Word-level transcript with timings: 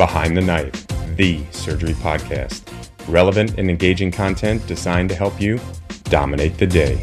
Behind 0.00 0.34
the 0.34 0.40
Knife, 0.40 0.86
the 1.16 1.44
surgery 1.50 1.92
podcast. 1.92 2.62
Relevant 3.06 3.58
and 3.58 3.68
engaging 3.68 4.10
content 4.10 4.66
designed 4.66 5.10
to 5.10 5.14
help 5.14 5.38
you 5.38 5.60
dominate 6.04 6.56
the 6.56 6.66
day. 6.66 6.96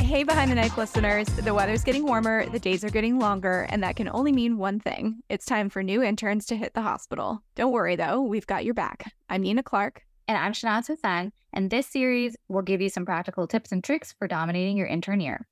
Hey, 0.00 0.24
Behind 0.24 0.50
the 0.50 0.54
Knife 0.54 0.78
listeners, 0.78 1.26
the 1.26 1.52
weather's 1.52 1.84
getting 1.84 2.06
warmer, 2.06 2.46
the 2.46 2.58
days 2.58 2.82
are 2.84 2.90
getting 2.90 3.18
longer, 3.18 3.66
and 3.68 3.82
that 3.82 3.96
can 3.96 4.08
only 4.08 4.32
mean 4.32 4.56
one 4.56 4.80
thing. 4.80 5.22
It's 5.28 5.44
time 5.44 5.68
for 5.68 5.82
new 5.82 6.02
interns 6.02 6.46
to 6.46 6.56
hit 6.56 6.72
the 6.72 6.80
hospital. 6.80 7.42
Don't 7.56 7.72
worry 7.72 7.96
though, 7.96 8.22
we've 8.22 8.46
got 8.46 8.64
your 8.64 8.72
back. 8.72 9.12
I'm 9.28 9.42
Nina 9.42 9.62
Clark. 9.62 10.04
And 10.32 10.38
I'm 10.38 10.54
Shanaz 10.54 10.88
Hossain, 10.88 11.30
and 11.52 11.68
this 11.68 11.86
series 11.86 12.38
will 12.48 12.62
give 12.62 12.80
you 12.80 12.88
some 12.88 13.04
practical 13.04 13.46
tips 13.46 13.70
and 13.70 13.84
tricks 13.84 14.14
for 14.18 14.26
dominating 14.26 14.78
your 14.78 14.86
intern 14.86 15.20
year. 15.20 15.46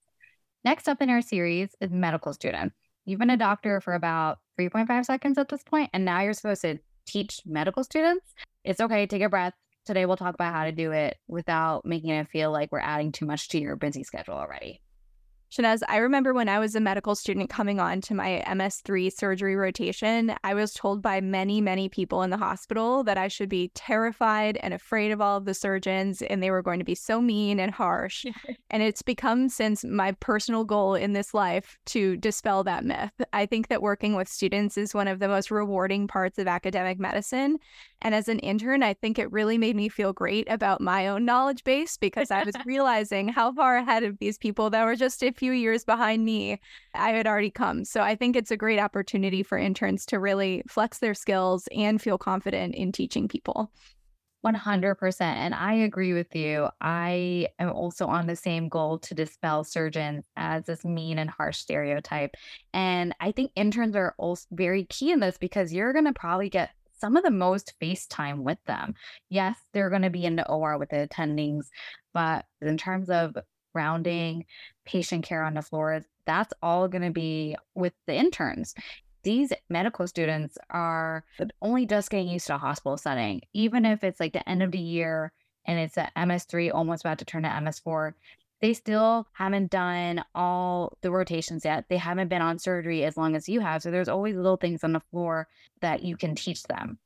Next 0.65 0.89
up 0.89 1.03
in 1.03 1.11
our 1.11 1.21
series 1.21 1.77
is 1.83 1.91
medical 1.91 2.33
student. 2.33 2.73
You've 3.05 3.19
been 3.19 3.29
a 3.29 3.37
doctor 3.37 3.83
for 3.83 3.93
about 3.93 4.39
3.5 4.59 5.05
seconds 5.05 5.37
at 5.37 5.51
this 5.51 5.63
point, 5.63 5.91
and 5.93 6.07
now 6.07 6.23
you're 6.23 6.33
supposed 6.33 6.63
to 6.63 6.79
teach 7.07 7.43
medical 7.45 7.85
students. 7.85 8.33
It's 8.65 8.81
okay, 8.81 9.07
take 9.07 9.21
a 9.21 9.29
breath. 9.29 9.53
Today 9.85 10.07
we'll 10.07 10.17
talk 10.17 10.33
about 10.33 10.55
how 10.55 10.65
to 10.65 10.73
do 10.73 10.93
it 10.93 11.19
without 11.29 11.85
making 11.85 12.09
it 12.09 12.29
feel 12.29 12.51
like 12.51 12.73
we're 12.73 12.81
adding 12.81 13.13
too 13.13 13.27
much 13.27 13.51
to 13.51 13.61
your 13.61 13.77
busy 13.77 14.03
schedule 14.03 14.33
already. 14.33 14.81
Shanaz, 15.51 15.83
I 15.89 15.97
remember 15.97 16.33
when 16.33 16.49
I 16.49 16.61
was 16.61 16.77
a 16.77 16.81
medical 16.81 17.17
student 17.17 17.51
coming 17.51 17.81
on 17.81 18.01
to 18.03 18.15
my 18.15 18.41
MS3 18.47 19.13
surgery 19.13 19.57
rotation, 19.57 20.33
I 20.45 20.55
was 20.55 20.73
told 20.73 21.03
by 21.03 21.21
many, 21.21 21.61
many 21.61 21.89
people 21.89 22.23
in 22.23 22.31
the 22.31 22.37
hospital 22.37 23.03
that 23.03 23.19
I 23.19 23.27
should 23.27 23.49
be 23.49 23.73
terrified 23.75 24.59
and 24.59 24.73
afraid 24.73 25.11
of 25.11 25.21
all 25.21 25.37
of 25.37 25.47
the 25.47 25.55
surgeons, 25.55 26.23
and 26.23 26.41
they 26.41 26.53
were 26.53 26.63
going 26.63 26.79
to 26.79 26.85
be 26.85 26.95
so 26.95 27.21
mean 27.21 27.59
and 27.59 27.73
harsh. 27.73 28.27
and 28.71 28.81
it's 28.81 29.03
become 29.03 29.49
since 29.49 29.85
my 29.85 30.13
personal 30.13 30.65
goal 30.65 30.95
in 30.95 31.15
this 31.15 31.35
life 31.35 31.77
to 31.87 32.17
dispel 32.19 32.63
that 32.63 32.85
myth. 32.85 33.11
I 33.33 33.45
think 33.45 33.67
that 33.69 33.83
working 33.83 34.15
with 34.15 34.29
students 34.29 34.79
is 34.79 34.95
one 34.95 35.09
of 35.09 35.19
the 35.19 35.27
most 35.27 35.51
rewarding 35.51 36.07
parts 36.07 36.39
of 36.39 36.47
academic 36.47 37.01
medicine. 37.01 37.59
And 38.03 38.15
as 38.15 38.29
an 38.29 38.39
intern, 38.39 38.85
I 38.85 38.95
think 38.95 39.19
it 39.19 39.33
really 39.33 39.59
made 39.59 39.75
me 39.75 39.89
feel 39.89 40.13
great 40.13 40.49
about 40.49 40.81
my 40.81 41.09
own 41.09 41.25
knowledge 41.25 41.65
base 41.65 41.97
because 41.97 42.31
I 42.31 42.45
was 42.45 42.55
realizing 42.65 43.29
how 43.29 43.53
far 43.53 43.77
ahead 43.79 44.05
of 44.05 44.17
these 44.21 44.39
people 44.39 44.71
that 44.71 44.85
were 44.85 44.95
just 44.95 45.25
a 45.25 45.33
few 45.41 45.53
years 45.53 45.85
behind 45.85 46.25
me, 46.25 46.61
I 46.95 47.11
had 47.11 47.27
already 47.27 47.51
come. 47.51 47.85
So 47.85 48.03
I 48.03 48.15
think 48.15 48.37
it's 48.37 48.51
a 48.51 48.57
great 48.57 48.79
opportunity 48.79 49.43
for 49.43 49.59
interns 49.59 50.07
to 50.07 50.21
really 50.21 50.63
flex 50.69 50.99
their 50.99 51.15
skills 51.15 51.67
and 51.75 52.01
feel 52.01 52.19
confident 52.19 52.75
in 52.75 52.93
teaching 52.93 53.27
people. 53.27 53.73
100%. 54.45 55.21
And 55.21 55.55
I 55.55 55.75
agree 55.75 56.13
with 56.13 56.35
you. 56.35 56.69
I 56.81 57.49
am 57.59 57.71
also 57.71 58.07
on 58.07 58.27
the 58.27 58.37
same 58.37 58.69
goal 58.69 58.99
to 59.01 59.15
dispel 59.15 59.65
surgeons 59.65 60.25
as 60.37 60.65
this 60.65 60.85
mean 60.85 61.19
and 61.19 61.29
harsh 61.29 61.59
stereotype. 61.59 62.35
And 62.73 63.15
I 63.21 63.33
think 63.33 63.51
interns 63.57 63.97
are 63.97 64.15
also 64.19 64.47
very 64.53 64.85
key 64.85 65.11
in 65.11 65.21
this 65.21 65.39
because 65.39 65.73
you're 65.73 65.93
going 65.93 66.07
to 66.07 66.13
probably 66.13 66.49
get 66.49 66.71
some 67.01 67.17
of 67.17 67.25
the 67.25 67.31
most 67.31 67.75
face 67.81 68.07
time 68.07 68.45
with 68.45 68.59
them. 68.67 68.95
Yes, 69.31 69.57
they're 69.73 69.91
going 69.91 70.03
to 70.03 70.11
be 70.11 70.27
in 70.27 70.37
the 70.37 70.49
OR 70.49 70.79
with 70.79 70.91
the 70.91 71.09
attendings, 71.09 71.67
but 72.13 72.45
in 72.61 72.77
terms 72.77 73.09
of 73.09 73.37
rounding, 73.75 74.45
patient 74.85 75.25
care 75.25 75.43
on 75.43 75.55
the 75.55 75.63
floors, 75.63 76.05
that's 76.27 76.53
all 76.63 76.89
going 76.89 77.03
to 77.03 77.11
be 77.11 77.57
with 77.75 77.93
the 78.07 78.15
interns. 78.15 78.75
These 79.23 79.53
medical 79.69 80.07
students 80.07 80.57
are 80.71 81.25
only 81.61 81.87
just 81.87 82.11
getting 82.11 82.29
used 82.29 82.47
to 82.47 82.55
a 82.55 82.59
hospital 82.59 82.97
setting, 82.97 83.43
even 83.53 83.85
if 83.85 84.03
it's 84.03 84.21
like 84.21 84.33
the 84.33 84.49
end 84.49 84.63
of 84.63 84.73
the 84.73 84.79
year 84.79 85.33
and 85.67 85.79
it's 85.79 85.99
a 85.99 86.11
MS3 86.17 86.73
almost 86.73 87.05
about 87.05 87.19
to 87.19 87.25
turn 87.25 87.43
to 87.43 87.49
MS4 87.49 88.15
they 88.61 88.75
still 88.75 89.27
haven't 89.33 89.71
done 89.71 90.23
all 90.35 90.97
the 91.01 91.11
rotations 91.11 91.65
yet. 91.65 91.87
They 91.89 91.97
haven't 91.97 92.29
been 92.29 92.43
on 92.43 92.59
surgery 92.59 93.05
as 93.05 93.17
long 93.17 93.35
as 93.35 93.49
you 93.49 93.61
have. 93.61 93.83
So 93.83 93.91
there's 93.91 94.09
always 94.09 94.37
little 94.37 94.57
things 94.57 94.85
on 94.85 94.93
the 94.93 95.01
floor 95.01 95.49
that 95.81 96.03
you 96.03 96.17
can 96.17 96.35
teach 96.35 96.63
them. 96.65 96.99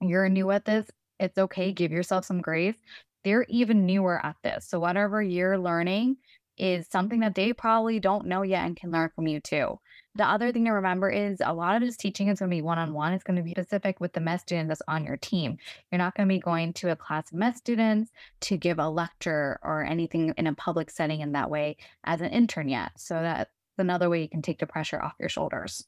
You're 0.00 0.28
new 0.28 0.50
at 0.52 0.64
this, 0.64 0.90
it's 1.18 1.38
okay. 1.38 1.72
Give 1.72 1.92
yourself 1.92 2.24
some 2.24 2.40
grace. 2.40 2.76
They're 3.24 3.46
even 3.48 3.86
newer 3.86 4.24
at 4.24 4.36
this. 4.42 4.66
So 4.66 4.80
whatever 4.80 5.22
you're 5.22 5.58
learning 5.58 6.16
is 6.58 6.86
something 6.88 7.20
that 7.20 7.34
they 7.34 7.52
probably 7.52 7.98
don't 7.98 8.26
know 8.26 8.42
yet 8.42 8.66
and 8.66 8.76
can 8.76 8.90
learn 8.90 9.10
from 9.14 9.26
you 9.26 9.40
too. 9.40 9.78
The 10.14 10.24
other 10.24 10.52
thing 10.52 10.66
to 10.66 10.72
remember 10.72 11.08
is 11.08 11.40
a 11.42 11.54
lot 11.54 11.74
of 11.74 11.82
this 11.82 11.96
teaching 11.96 12.28
is 12.28 12.38
going 12.38 12.50
to 12.50 12.54
be 12.54 12.60
one 12.60 12.78
on 12.78 12.92
one. 12.92 13.14
It's 13.14 13.24
going 13.24 13.38
to 13.38 13.42
be 13.42 13.52
specific 13.52 13.98
with 14.00 14.12
the 14.12 14.20
med 14.20 14.40
student 14.40 14.68
that's 14.68 14.82
on 14.86 15.04
your 15.04 15.16
team. 15.16 15.56
You're 15.90 15.98
not 15.98 16.14
going 16.14 16.28
to 16.28 16.34
be 16.34 16.38
going 16.38 16.74
to 16.74 16.90
a 16.90 16.96
class 16.96 17.32
of 17.32 17.38
med 17.38 17.56
students 17.56 18.12
to 18.42 18.58
give 18.58 18.78
a 18.78 18.88
lecture 18.88 19.58
or 19.62 19.82
anything 19.82 20.34
in 20.36 20.46
a 20.46 20.54
public 20.54 20.90
setting 20.90 21.20
in 21.20 21.32
that 21.32 21.50
way 21.50 21.78
as 22.04 22.20
an 22.20 22.30
intern 22.30 22.68
yet. 22.68 22.92
So 22.98 23.14
that's 23.14 23.50
another 23.78 24.10
way 24.10 24.20
you 24.20 24.28
can 24.28 24.42
take 24.42 24.58
the 24.58 24.66
pressure 24.66 25.02
off 25.02 25.14
your 25.18 25.30
shoulders. 25.30 25.86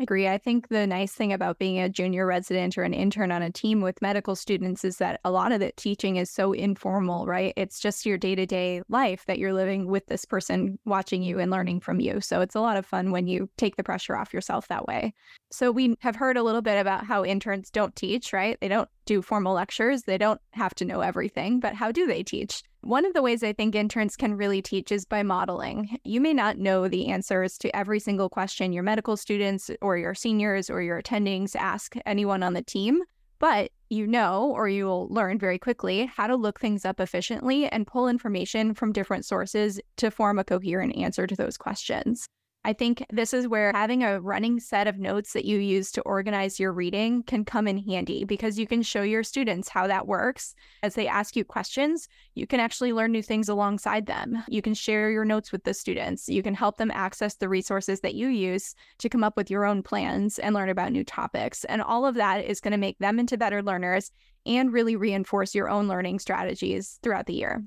I 0.00 0.02
agree. 0.02 0.26
I 0.26 0.38
think 0.38 0.68
the 0.68 0.88
nice 0.88 1.12
thing 1.12 1.32
about 1.32 1.60
being 1.60 1.78
a 1.78 1.88
junior 1.88 2.26
resident 2.26 2.76
or 2.76 2.82
an 2.82 2.92
intern 2.92 3.30
on 3.30 3.42
a 3.42 3.50
team 3.52 3.80
with 3.80 4.02
medical 4.02 4.34
students 4.34 4.84
is 4.84 4.96
that 4.96 5.20
a 5.24 5.30
lot 5.30 5.52
of 5.52 5.60
the 5.60 5.70
teaching 5.76 6.16
is 6.16 6.28
so 6.28 6.52
informal, 6.52 7.26
right? 7.26 7.52
It's 7.56 7.78
just 7.78 8.04
your 8.04 8.18
day 8.18 8.34
to 8.34 8.44
day 8.44 8.82
life 8.88 9.24
that 9.26 9.38
you're 9.38 9.52
living 9.52 9.86
with 9.86 10.06
this 10.06 10.24
person 10.24 10.80
watching 10.84 11.22
you 11.22 11.38
and 11.38 11.48
learning 11.48 11.78
from 11.78 12.00
you. 12.00 12.20
So 12.20 12.40
it's 12.40 12.56
a 12.56 12.60
lot 12.60 12.76
of 12.76 12.84
fun 12.84 13.12
when 13.12 13.28
you 13.28 13.48
take 13.56 13.76
the 13.76 13.84
pressure 13.84 14.16
off 14.16 14.34
yourself 14.34 14.66
that 14.66 14.86
way. 14.88 15.14
So 15.52 15.70
we 15.70 15.94
have 16.00 16.16
heard 16.16 16.36
a 16.36 16.42
little 16.42 16.62
bit 16.62 16.80
about 16.80 17.06
how 17.06 17.24
interns 17.24 17.70
don't 17.70 17.94
teach, 17.94 18.32
right? 18.32 18.58
They 18.60 18.68
don't 18.68 18.88
do 19.06 19.22
formal 19.22 19.54
lectures, 19.54 20.02
they 20.02 20.18
don't 20.18 20.40
have 20.54 20.74
to 20.76 20.84
know 20.84 21.02
everything, 21.02 21.60
but 21.60 21.74
how 21.74 21.92
do 21.92 22.08
they 22.08 22.24
teach? 22.24 22.64
One 22.84 23.06
of 23.06 23.14
the 23.14 23.22
ways 23.22 23.42
I 23.42 23.54
think 23.54 23.74
interns 23.74 24.14
can 24.14 24.36
really 24.36 24.60
teach 24.60 24.92
is 24.92 25.06
by 25.06 25.22
modeling. 25.22 25.98
You 26.04 26.20
may 26.20 26.34
not 26.34 26.58
know 26.58 26.86
the 26.86 27.06
answers 27.06 27.56
to 27.58 27.74
every 27.74 27.98
single 27.98 28.28
question 28.28 28.74
your 28.74 28.82
medical 28.82 29.16
students 29.16 29.70
or 29.80 29.96
your 29.96 30.14
seniors 30.14 30.68
or 30.68 30.82
your 30.82 31.00
attendings 31.00 31.56
ask 31.56 31.94
anyone 32.04 32.42
on 32.42 32.52
the 32.52 32.60
team, 32.60 33.00
but 33.38 33.70
you 33.88 34.06
know, 34.06 34.52
or 34.54 34.68
you 34.68 34.84
will 34.84 35.08
learn 35.08 35.38
very 35.38 35.58
quickly, 35.58 36.04
how 36.14 36.26
to 36.26 36.36
look 36.36 36.60
things 36.60 36.84
up 36.84 37.00
efficiently 37.00 37.66
and 37.68 37.86
pull 37.86 38.06
information 38.06 38.74
from 38.74 38.92
different 38.92 39.24
sources 39.24 39.80
to 39.96 40.10
form 40.10 40.38
a 40.38 40.44
coherent 40.44 40.94
answer 40.94 41.26
to 41.26 41.36
those 41.36 41.56
questions. 41.56 42.28
I 42.66 42.72
think 42.72 43.04
this 43.10 43.34
is 43.34 43.46
where 43.46 43.72
having 43.74 44.02
a 44.02 44.20
running 44.20 44.58
set 44.58 44.86
of 44.86 44.98
notes 44.98 45.34
that 45.34 45.44
you 45.44 45.58
use 45.58 45.92
to 45.92 46.00
organize 46.02 46.58
your 46.58 46.72
reading 46.72 47.22
can 47.22 47.44
come 47.44 47.68
in 47.68 47.76
handy 47.76 48.24
because 48.24 48.58
you 48.58 48.66
can 48.66 48.82
show 48.82 49.02
your 49.02 49.22
students 49.22 49.68
how 49.68 49.86
that 49.86 50.06
works. 50.06 50.54
As 50.82 50.94
they 50.94 51.06
ask 51.06 51.36
you 51.36 51.44
questions, 51.44 52.08
you 52.34 52.46
can 52.46 52.60
actually 52.60 52.94
learn 52.94 53.12
new 53.12 53.22
things 53.22 53.50
alongside 53.50 54.06
them. 54.06 54.42
You 54.48 54.62
can 54.62 54.72
share 54.72 55.10
your 55.10 55.26
notes 55.26 55.52
with 55.52 55.64
the 55.64 55.74
students. 55.74 56.26
You 56.26 56.42
can 56.42 56.54
help 56.54 56.78
them 56.78 56.90
access 56.90 57.34
the 57.34 57.50
resources 57.50 58.00
that 58.00 58.14
you 58.14 58.28
use 58.28 58.74
to 58.98 59.10
come 59.10 59.22
up 59.22 59.36
with 59.36 59.50
your 59.50 59.66
own 59.66 59.82
plans 59.82 60.38
and 60.38 60.54
learn 60.54 60.70
about 60.70 60.92
new 60.92 61.04
topics. 61.04 61.64
And 61.64 61.82
all 61.82 62.06
of 62.06 62.14
that 62.14 62.46
is 62.46 62.62
going 62.62 62.72
to 62.72 62.78
make 62.78 62.98
them 62.98 63.18
into 63.18 63.36
better 63.36 63.62
learners 63.62 64.10
and 64.46 64.72
really 64.72 64.96
reinforce 64.96 65.54
your 65.54 65.68
own 65.68 65.86
learning 65.86 66.18
strategies 66.18 66.98
throughout 67.02 67.26
the 67.26 67.34
year. 67.34 67.62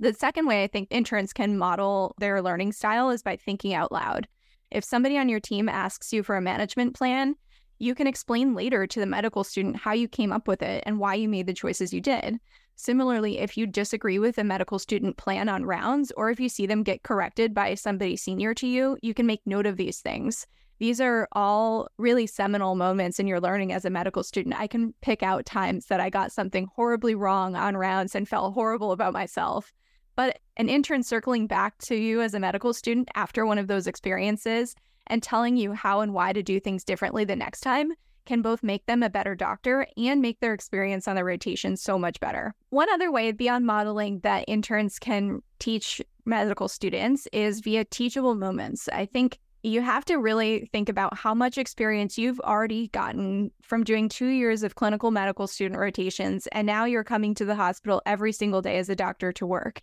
The 0.00 0.14
second 0.14 0.46
way 0.46 0.62
I 0.62 0.68
think 0.68 0.88
interns 0.90 1.34
can 1.34 1.58
model 1.58 2.14
their 2.18 2.40
learning 2.40 2.72
style 2.72 3.10
is 3.10 3.22
by 3.22 3.36
thinking 3.36 3.74
out 3.74 3.92
loud. 3.92 4.26
If 4.70 4.84
somebody 4.84 5.16
on 5.18 5.28
your 5.28 5.40
team 5.40 5.68
asks 5.68 6.12
you 6.12 6.22
for 6.22 6.36
a 6.36 6.42
management 6.42 6.94
plan, 6.94 7.36
you 7.78 7.94
can 7.94 8.06
explain 8.06 8.54
later 8.54 8.86
to 8.86 9.00
the 9.00 9.06
medical 9.06 9.44
student 9.44 9.76
how 9.76 9.92
you 9.92 10.08
came 10.08 10.32
up 10.32 10.48
with 10.48 10.62
it 10.62 10.82
and 10.84 10.98
why 10.98 11.14
you 11.14 11.28
made 11.28 11.46
the 11.46 11.54
choices 11.54 11.92
you 11.92 12.00
did. 12.00 12.38
Similarly, 12.74 13.38
if 13.38 13.56
you 13.56 13.66
disagree 13.66 14.18
with 14.18 14.38
a 14.38 14.44
medical 14.44 14.78
student 14.78 15.16
plan 15.16 15.48
on 15.48 15.64
rounds, 15.64 16.12
or 16.16 16.30
if 16.30 16.38
you 16.38 16.48
see 16.48 16.66
them 16.66 16.82
get 16.82 17.02
corrected 17.02 17.54
by 17.54 17.74
somebody 17.74 18.16
senior 18.16 18.54
to 18.54 18.66
you, 18.66 18.98
you 19.02 19.14
can 19.14 19.26
make 19.26 19.40
note 19.46 19.66
of 19.66 19.76
these 19.76 20.00
things. 20.00 20.46
These 20.78 21.00
are 21.00 21.26
all 21.32 21.88
really 21.98 22.26
seminal 22.28 22.76
moments 22.76 23.18
in 23.18 23.26
your 23.26 23.40
learning 23.40 23.72
as 23.72 23.84
a 23.84 23.90
medical 23.90 24.22
student. 24.22 24.54
I 24.58 24.68
can 24.68 24.94
pick 25.00 25.24
out 25.24 25.44
times 25.44 25.86
that 25.86 25.98
I 25.98 26.08
got 26.08 26.30
something 26.30 26.68
horribly 26.76 27.16
wrong 27.16 27.56
on 27.56 27.76
rounds 27.76 28.14
and 28.14 28.28
felt 28.28 28.54
horrible 28.54 28.92
about 28.92 29.12
myself. 29.12 29.72
But 30.18 30.40
an 30.56 30.68
intern 30.68 31.04
circling 31.04 31.46
back 31.46 31.78
to 31.82 31.94
you 31.94 32.22
as 32.22 32.34
a 32.34 32.40
medical 32.40 32.74
student 32.74 33.08
after 33.14 33.46
one 33.46 33.56
of 33.56 33.68
those 33.68 33.86
experiences 33.86 34.74
and 35.06 35.22
telling 35.22 35.56
you 35.56 35.74
how 35.74 36.00
and 36.00 36.12
why 36.12 36.32
to 36.32 36.42
do 36.42 36.58
things 36.58 36.82
differently 36.82 37.24
the 37.24 37.36
next 37.36 37.60
time 37.60 37.92
can 38.26 38.42
both 38.42 38.64
make 38.64 38.84
them 38.86 39.04
a 39.04 39.10
better 39.10 39.36
doctor 39.36 39.86
and 39.96 40.20
make 40.20 40.40
their 40.40 40.54
experience 40.54 41.06
on 41.06 41.14
the 41.14 41.22
rotation 41.22 41.76
so 41.76 42.00
much 42.00 42.18
better. 42.18 42.52
One 42.70 42.90
other 42.92 43.12
way 43.12 43.30
beyond 43.30 43.64
modeling 43.64 44.18
that 44.24 44.44
interns 44.48 44.98
can 44.98 45.40
teach 45.60 46.02
medical 46.24 46.66
students 46.66 47.28
is 47.32 47.60
via 47.60 47.84
teachable 47.84 48.34
moments. 48.34 48.88
I 48.92 49.06
think 49.06 49.38
you 49.62 49.82
have 49.82 50.04
to 50.06 50.16
really 50.16 50.68
think 50.72 50.88
about 50.88 51.16
how 51.16 51.32
much 51.32 51.58
experience 51.58 52.18
you've 52.18 52.40
already 52.40 52.88
gotten 52.88 53.52
from 53.62 53.84
doing 53.84 54.08
two 54.08 54.26
years 54.26 54.64
of 54.64 54.74
clinical 54.74 55.12
medical 55.12 55.46
student 55.46 55.78
rotations, 55.78 56.48
and 56.48 56.66
now 56.66 56.86
you're 56.86 57.04
coming 57.04 57.36
to 57.36 57.44
the 57.44 57.54
hospital 57.54 58.02
every 58.04 58.32
single 58.32 58.62
day 58.62 58.78
as 58.78 58.88
a 58.88 58.96
doctor 58.96 59.30
to 59.30 59.46
work. 59.46 59.80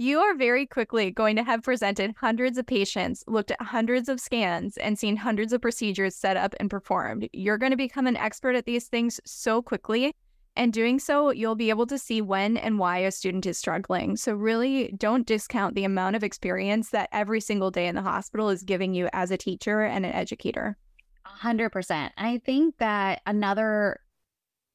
You 0.00 0.20
are 0.20 0.34
very 0.34 0.64
quickly 0.64 1.10
going 1.10 1.36
to 1.36 1.44
have 1.44 1.62
presented 1.62 2.14
hundreds 2.16 2.56
of 2.56 2.64
patients, 2.64 3.22
looked 3.26 3.50
at 3.50 3.60
hundreds 3.60 4.08
of 4.08 4.18
scans, 4.18 4.78
and 4.78 4.98
seen 4.98 5.14
hundreds 5.14 5.52
of 5.52 5.60
procedures 5.60 6.16
set 6.16 6.38
up 6.38 6.54
and 6.58 6.70
performed. 6.70 7.28
You're 7.34 7.58
going 7.58 7.72
to 7.72 7.76
become 7.76 8.06
an 8.06 8.16
expert 8.16 8.56
at 8.56 8.64
these 8.64 8.88
things 8.88 9.20
so 9.26 9.60
quickly 9.60 10.14
And 10.56 10.72
doing 10.72 11.00
so, 11.00 11.30
you'll 11.32 11.54
be 11.54 11.68
able 11.68 11.86
to 11.86 11.98
see 11.98 12.22
when 12.22 12.56
and 12.56 12.78
why 12.78 13.00
a 13.00 13.10
student 13.10 13.44
is 13.44 13.58
struggling. 13.58 14.16
So, 14.16 14.32
really, 14.32 14.94
don't 14.96 15.26
discount 15.26 15.74
the 15.74 15.84
amount 15.84 16.16
of 16.16 16.24
experience 16.24 16.88
that 16.90 17.10
every 17.12 17.42
single 17.42 17.70
day 17.70 17.86
in 17.86 17.94
the 17.94 18.00
hospital 18.00 18.48
is 18.48 18.62
giving 18.62 18.94
you 18.94 19.10
as 19.12 19.30
a 19.30 19.36
teacher 19.36 19.82
and 19.82 20.06
an 20.06 20.12
educator. 20.12 20.78
100%. 21.26 22.10
I 22.16 22.38
think 22.38 22.78
that 22.78 23.20
another 23.26 24.00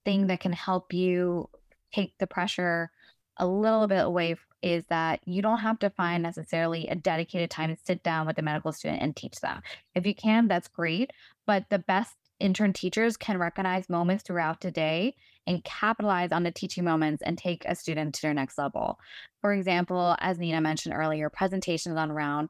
thing 0.05 0.27
that 0.27 0.39
can 0.39 0.53
help 0.53 0.93
you 0.93 1.49
take 1.91 2.13
the 2.19 2.27
pressure 2.27 2.91
a 3.37 3.47
little 3.47 3.87
bit 3.87 4.05
away 4.05 4.35
is 4.65 4.83
that 4.89 5.19
you 5.25 5.43
don't 5.43 5.59
have 5.59 5.77
to 5.77 5.91
find 5.91 6.23
necessarily 6.23 6.87
a 6.87 6.95
dedicated 6.95 7.51
time 7.51 7.73
to 7.73 7.79
sit 7.85 8.01
down 8.01 8.25
with 8.25 8.35
the 8.35 8.41
medical 8.41 8.73
student 8.73 8.99
and 8.99 9.15
teach 9.15 9.39
them. 9.39 9.61
If 9.93 10.07
you 10.07 10.15
can, 10.15 10.47
that's 10.47 10.67
great. 10.67 11.11
But 11.45 11.69
the 11.69 11.77
best 11.77 12.15
intern 12.39 12.73
teachers 12.73 13.15
can 13.15 13.37
recognize 13.37 13.87
moments 13.89 14.23
throughout 14.23 14.61
the 14.61 14.71
day 14.71 15.15
and 15.47 15.63
capitalize 15.63 16.31
on 16.31 16.43
the 16.43 16.51
teaching 16.51 16.83
moments 16.83 17.21
and 17.23 17.37
take 17.37 17.63
a 17.65 17.75
student 17.75 18.15
to 18.15 18.21
their 18.21 18.33
next 18.33 18.57
level. 18.57 18.99
For 19.41 19.53
example, 19.53 20.15
as 20.19 20.39
Nina 20.39 20.59
mentioned 20.59 20.95
earlier, 20.95 21.29
presentations 21.29 21.97
on 21.97 22.11
round, 22.11 22.49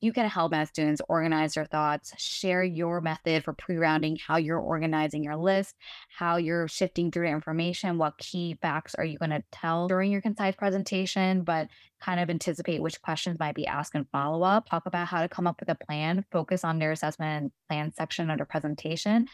you 0.00 0.12
can 0.12 0.28
help 0.28 0.52
med 0.52 0.68
students 0.68 1.02
organize 1.08 1.54
their 1.54 1.64
thoughts, 1.64 2.12
share 2.22 2.62
your 2.62 3.00
method 3.00 3.42
for 3.42 3.52
pre-rounding, 3.52 4.16
how 4.24 4.36
you're 4.36 4.60
organizing 4.60 5.24
your 5.24 5.36
list, 5.36 5.74
how 6.08 6.36
you're 6.36 6.68
shifting 6.68 7.10
through 7.10 7.26
information, 7.26 7.98
what 7.98 8.18
key 8.18 8.56
facts 8.62 8.94
are 8.94 9.04
you 9.04 9.18
going 9.18 9.30
to 9.30 9.42
tell 9.50 9.88
during 9.88 10.12
your 10.12 10.20
concise 10.20 10.54
presentation, 10.54 11.42
but 11.42 11.68
kind 12.00 12.20
of 12.20 12.30
anticipate 12.30 12.80
which 12.80 13.02
questions 13.02 13.40
might 13.40 13.54
be 13.54 13.66
asked 13.66 13.94
in 13.94 14.04
follow-up. 14.12 14.68
Talk 14.68 14.86
about 14.86 15.08
how 15.08 15.22
to 15.22 15.28
come 15.28 15.46
up 15.46 15.58
with 15.58 15.70
a 15.70 15.74
plan, 15.74 16.24
focus 16.30 16.62
on 16.62 16.78
their 16.78 16.92
assessment 16.92 17.52
plan 17.68 17.92
section 17.92 18.28
the 18.28 18.44
presentation 18.44 19.26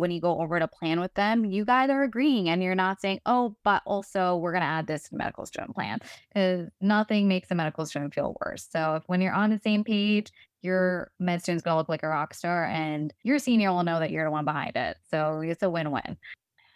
when 0.00 0.10
you 0.10 0.20
go 0.20 0.40
over 0.40 0.58
to 0.58 0.66
plan 0.66 0.98
with 0.98 1.14
them, 1.14 1.44
you 1.44 1.64
guys 1.64 1.90
are 1.90 2.02
agreeing 2.02 2.48
and 2.48 2.62
you're 2.62 2.74
not 2.74 3.00
saying, 3.00 3.20
oh, 3.26 3.54
but 3.62 3.82
also 3.86 4.36
we're 4.36 4.52
going 4.52 4.62
to 4.62 4.66
add 4.66 4.86
this 4.86 5.12
medical 5.12 5.46
student 5.46 5.74
plan 5.74 6.00
because 6.28 6.68
nothing 6.80 7.28
makes 7.28 7.50
a 7.50 7.54
medical 7.54 7.86
student 7.86 8.14
feel 8.14 8.36
worse. 8.44 8.66
So 8.70 8.96
if 8.96 9.02
when 9.06 9.20
you're 9.20 9.34
on 9.34 9.50
the 9.50 9.60
same 9.62 9.84
page, 9.84 10.32
your 10.62 11.10
med 11.18 11.42
student's 11.42 11.62
going 11.62 11.74
to 11.74 11.78
look 11.78 11.88
like 11.88 12.02
a 12.02 12.08
rock 12.08 12.34
star 12.34 12.64
and 12.64 13.12
your 13.22 13.38
senior 13.38 13.72
will 13.72 13.82
know 13.82 13.98
that 14.00 14.10
you're 14.10 14.24
the 14.24 14.30
one 14.30 14.44
behind 14.44 14.76
it. 14.76 14.96
So 15.10 15.40
it's 15.40 15.62
a 15.62 15.70
win 15.70 15.90
win. 15.90 16.16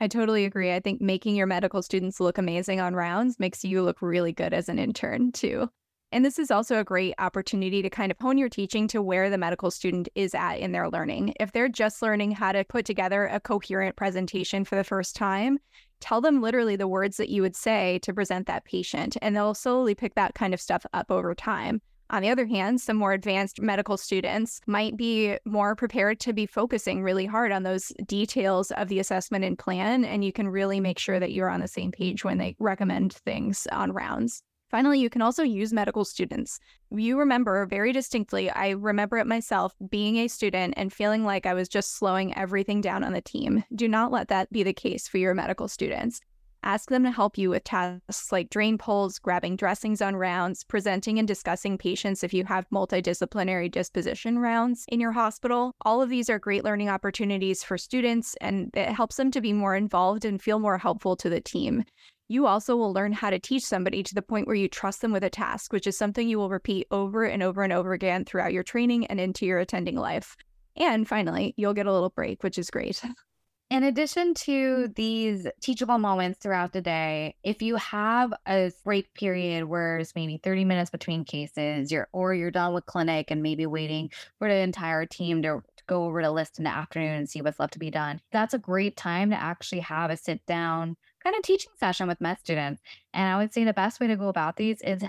I 0.00 0.08
totally 0.08 0.44
agree. 0.44 0.72
I 0.72 0.80
think 0.80 1.00
making 1.00 1.34
your 1.36 1.46
medical 1.46 1.82
students 1.82 2.20
look 2.20 2.36
amazing 2.36 2.80
on 2.80 2.94
rounds 2.94 3.38
makes 3.38 3.64
you 3.64 3.82
look 3.82 4.02
really 4.02 4.32
good 4.32 4.52
as 4.52 4.68
an 4.68 4.78
intern 4.78 5.32
too. 5.32 5.70
And 6.14 6.24
this 6.24 6.38
is 6.38 6.52
also 6.52 6.78
a 6.78 6.84
great 6.84 7.12
opportunity 7.18 7.82
to 7.82 7.90
kind 7.90 8.12
of 8.12 8.18
hone 8.20 8.38
your 8.38 8.48
teaching 8.48 8.86
to 8.86 9.02
where 9.02 9.28
the 9.28 9.36
medical 9.36 9.72
student 9.72 10.08
is 10.14 10.32
at 10.32 10.60
in 10.60 10.70
their 10.70 10.88
learning. 10.88 11.34
If 11.40 11.50
they're 11.50 11.68
just 11.68 12.02
learning 12.02 12.30
how 12.30 12.52
to 12.52 12.62
put 12.62 12.84
together 12.84 13.26
a 13.26 13.40
coherent 13.40 13.96
presentation 13.96 14.64
for 14.64 14.76
the 14.76 14.84
first 14.84 15.16
time, 15.16 15.58
tell 15.98 16.20
them 16.20 16.40
literally 16.40 16.76
the 16.76 16.86
words 16.86 17.16
that 17.16 17.30
you 17.30 17.42
would 17.42 17.56
say 17.56 17.98
to 18.04 18.14
present 18.14 18.46
that 18.46 18.64
patient, 18.64 19.16
and 19.22 19.34
they'll 19.34 19.54
slowly 19.54 19.96
pick 19.96 20.14
that 20.14 20.36
kind 20.36 20.54
of 20.54 20.60
stuff 20.60 20.86
up 20.92 21.10
over 21.10 21.34
time. 21.34 21.82
On 22.10 22.22
the 22.22 22.30
other 22.30 22.46
hand, 22.46 22.80
some 22.80 22.96
more 22.96 23.12
advanced 23.12 23.60
medical 23.60 23.96
students 23.96 24.60
might 24.68 24.96
be 24.96 25.36
more 25.44 25.74
prepared 25.74 26.20
to 26.20 26.32
be 26.32 26.46
focusing 26.46 27.02
really 27.02 27.26
hard 27.26 27.50
on 27.50 27.64
those 27.64 27.92
details 28.06 28.70
of 28.70 28.86
the 28.86 29.00
assessment 29.00 29.44
and 29.44 29.58
plan, 29.58 30.04
and 30.04 30.24
you 30.24 30.32
can 30.32 30.46
really 30.46 30.78
make 30.78 31.00
sure 31.00 31.18
that 31.18 31.32
you're 31.32 31.50
on 31.50 31.58
the 31.58 31.66
same 31.66 31.90
page 31.90 32.24
when 32.24 32.38
they 32.38 32.54
recommend 32.60 33.14
things 33.14 33.66
on 33.72 33.90
rounds. 33.90 34.44
Finally, 34.74 34.98
you 34.98 35.08
can 35.08 35.22
also 35.22 35.44
use 35.44 35.72
medical 35.72 36.04
students. 36.04 36.58
You 36.90 37.16
remember 37.16 37.64
very 37.64 37.92
distinctly, 37.92 38.50
I 38.50 38.70
remember 38.70 39.18
it 39.18 39.26
myself 39.28 39.72
being 39.88 40.16
a 40.16 40.26
student 40.26 40.74
and 40.76 40.92
feeling 40.92 41.24
like 41.24 41.46
I 41.46 41.54
was 41.54 41.68
just 41.68 41.96
slowing 41.96 42.36
everything 42.36 42.80
down 42.80 43.04
on 43.04 43.12
the 43.12 43.20
team. 43.20 43.62
Do 43.72 43.86
not 43.86 44.10
let 44.10 44.26
that 44.30 44.50
be 44.50 44.64
the 44.64 44.72
case 44.72 45.06
for 45.06 45.18
your 45.18 45.32
medical 45.32 45.68
students. 45.68 46.20
Ask 46.64 46.90
them 46.90 47.04
to 47.04 47.12
help 47.12 47.38
you 47.38 47.50
with 47.50 47.62
tasks 47.62 48.32
like 48.32 48.50
drain 48.50 48.76
pulls, 48.76 49.20
grabbing 49.20 49.54
dressings 49.54 50.02
on 50.02 50.16
rounds, 50.16 50.64
presenting 50.64 51.20
and 51.20 51.28
discussing 51.28 51.78
patients 51.78 52.24
if 52.24 52.34
you 52.34 52.44
have 52.46 52.68
multidisciplinary 52.70 53.70
disposition 53.70 54.40
rounds 54.40 54.86
in 54.88 54.98
your 54.98 55.12
hospital. 55.12 55.70
All 55.82 56.02
of 56.02 56.08
these 56.08 56.28
are 56.28 56.38
great 56.40 56.64
learning 56.64 56.88
opportunities 56.88 57.62
for 57.62 57.78
students, 57.78 58.34
and 58.40 58.70
it 58.74 58.88
helps 58.88 59.16
them 59.16 59.30
to 59.32 59.40
be 59.40 59.52
more 59.52 59.76
involved 59.76 60.24
and 60.24 60.42
feel 60.42 60.58
more 60.58 60.78
helpful 60.78 61.14
to 61.16 61.28
the 61.28 61.40
team. 61.40 61.84
You 62.28 62.46
also 62.46 62.76
will 62.76 62.92
learn 62.92 63.12
how 63.12 63.30
to 63.30 63.38
teach 63.38 63.64
somebody 63.64 64.02
to 64.02 64.14
the 64.14 64.22
point 64.22 64.46
where 64.46 64.56
you 64.56 64.68
trust 64.68 65.00
them 65.02 65.12
with 65.12 65.24
a 65.24 65.30
task, 65.30 65.72
which 65.72 65.86
is 65.86 65.98
something 65.98 66.28
you 66.28 66.38
will 66.38 66.48
repeat 66.48 66.86
over 66.90 67.24
and 67.24 67.42
over 67.42 67.62
and 67.62 67.72
over 67.72 67.92
again 67.92 68.24
throughout 68.24 68.52
your 68.52 68.62
training 68.62 69.06
and 69.06 69.20
into 69.20 69.44
your 69.44 69.58
attending 69.58 69.96
life. 69.96 70.36
And 70.76 71.06
finally, 71.06 71.54
you'll 71.56 71.74
get 71.74 71.86
a 71.86 71.92
little 71.92 72.10
break, 72.10 72.42
which 72.42 72.58
is 72.58 72.70
great. 72.70 73.02
In 73.70 73.82
addition 73.82 74.34
to 74.34 74.52
mm-hmm. 74.52 74.92
these 74.94 75.46
teachable 75.60 75.98
moments 75.98 76.38
throughout 76.38 76.72
the 76.72 76.82
day, 76.82 77.34
if 77.42 77.62
you 77.62 77.76
have 77.76 78.32
a 78.46 78.70
break 78.84 79.12
period 79.14 79.64
where 79.64 79.98
it's 79.98 80.14
maybe 80.14 80.38
30 80.42 80.64
minutes 80.64 80.90
between 80.90 81.24
cases, 81.24 81.90
you're 81.90 82.08
or 82.12 82.34
you're 82.34 82.50
done 82.50 82.74
with 82.74 82.86
clinic 82.86 83.30
and 83.30 83.42
maybe 83.42 83.66
waiting 83.66 84.10
for 84.38 84.48
the 84.48 84.54
entire 84.54 85.06
team 85.06 85.42
to, 85.42 85.62
to 85.76 85.84
go 85.86 86.04
over 86.04 86.22
the 86.22 86.30
list 86.30 86.58
in 86.58 86.64
the 86.64 86.70
afternoon 86.70 87.16
and 87.16 87.28
see 87.28 87.40
what's 87.40 87.58
left 87.58 87.72
to 87.72 87.78
be 87.78 87.90
done, 87.90 88.20
that's 88.32 88.54
a 88.54 88.58
great 88.58 88.96
time 88.96 89.30
to 89.30 89.42
actually 89.42 89.80
have 89.80 90.10
a 90.10 90.16
sit 90.16 90.44
down 90.46 90.96
kind 91.24 91.36
of 91.36 91.42
teaching 91.42 91.72
session 91.78 92.06
with 92.06 92.20
med 92.20 92.38
students. 92.38 92.82
And 93.12 93.28
I 93.28 93.38
would 93.38 93.52
say 93.52 93.64
the 93.64 93.72
best 93.72 94.00
way 94.00 94.06
to 94.06 94.16
go 94.16 94.28
about 94.28 94.56
these 94.56 94.80
is 94.82 95.02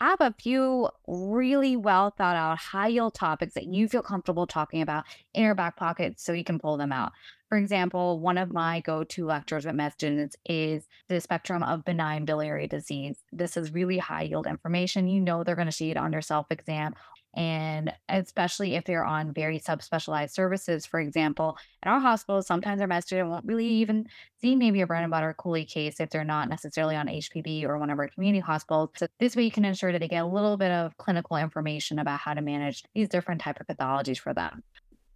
have 0.00 0.20
a 0.20 0.34
few 0.40 0.88
really 1.06 1.76
well 1.76 2.10
thought 2.16 2.36
out 2.36 2.58
high 2.58 2.88
yield 2.88 3.14
topics 3.14 3.54
that 3.54 3.66
you 3.66 3.86
feel 3.86 4.02
comfortable 4.02 4.46
talking 4.46 4.80
about 4.80 5.04
in 5.34 5.42
your 5.44 5.54
back 5.54 5.76
pocket 5.76 6.18
so 6.18 6.32
you 6.32 6.44
can 6.44 6.58
pull 6.58 6.78
them 6.78 6.90
out. 6.90 7.12
For 7.50 7.58
example, 7.58 8.18
one 8.18 8.38
of 8.38 8.52
my 8.52 8.80
go 8.80 9.04
to 9.04 9.26
lectures 9.26 9.66
with 9.66 9.74
med 9.74 9.92
students 9.92 10.36
is 10.46 10.88
the 11.08 11.20
spectrum 11.20 11.62
of 11.62 11.84
benign 11.84 12.24
biliary 12.24 12.66
disease. 12.66 13.18
This 13.30 13.56
is 13.56 13.74
really 13.74 13.98
high 13.98 14.22
yield 14.22 14.46
information. 14.46 15.08
You 15.08 15.20
know, 15.20 15.44
they're 15.44 15.56
going 15.56 15.66
to 15.66 15.72
see 15.72 15.90
it 15.90 15.96
on 15.96 16.12
their 16.12 16.22
self 16.22 16.46
exam 16.50 16.94
and 17.34 17.92
especially 18.08 18.74
if 18.74 18.84
they're 18.84 19.04
on 19.04 19.32
very 19.32 19.60
subspecialized 19.60 20.32
services, 20.32 20.84
for 20.84 21.00
example, 21.00 21.56
at 21.82 21.90
our 21.90 22.00
hospitals, 22.00 22.46
sometimes 22.46 22.80
our 22.80 22.86
med 22.86 23.04
student 23.04 23.30
won't 23.30 23.44
really 23.44 23.66
even 23.66 24.08
see 24.40 24.56
maybe 24.56 24.80
a 24.80 24.86
bread 24.86 25.02
and 25.02 25.10
butter 25.10 25.34
chole 25.38 25.66
case 25.66 26.00
if 26.00 26.10
they're 26.10 26.24
not 26.24 26.48
necessarily 26.48 26.96
on 26.96 27.06
HPB 27.06 27.64
or 27.64 27.78
one 27.78 27.90
of 27.90 27.98
our 27.98 28.08
community 28.08 28.40
hospitals. 28.40 28.90
So 28.96 29.06
this 29.18 29.36
way 29.36 29.44
you 29.44 29.50
can 29.50 29.64
ensure 29.64 29.92
that 29.92 30.00
they 30.00 30.08
get 30.08 30.24
a 30.24 30.26
little 30.26 30.56
bit 30.56 30.72
of 30.72 30.96
clinical 30.96 31.36
information 31.36 31.98
about 31.98 32.20
how 32.20 32.34
to 32.34 32.42
manage 32.42 32.84
these 32.94 33.08
different 33.08 33.40
type 33.40 33.60
of 33.60 33.66
pathologies 33.66 34.18
for 34.18 34.34
them. 34.34 34.62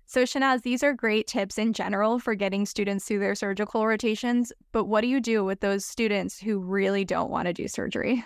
So, 0.06 0.22
Shanaz, 0.22 0.62
these 0.62 0.82
are 0.82 0.92
great 0.92 1.26
tips 1.26 1.58
in 1.58 1.72
general 1.72 2.18
for 2.18 2.34
getting 2.34 2.66
students 2.66 3.06
through 3.06 3.20
their 3.20 3.34
surgical 3.34 3.86
rotations. 3.86 4.52
But 4.70 4.84
what 4.84 5.00
do 5.00 5.08
you 5.08 5.18
do 5.18 5.44
with 5.44 5.60
those 5.60 5.84
students 5.84 6.38
who 6.38 6.58
really 6.58 7.04
don't 7.04 7.30
want 7.30 7.46
to 7.46 7.54
do 7.54 7.66
surgery? 7.68 8.24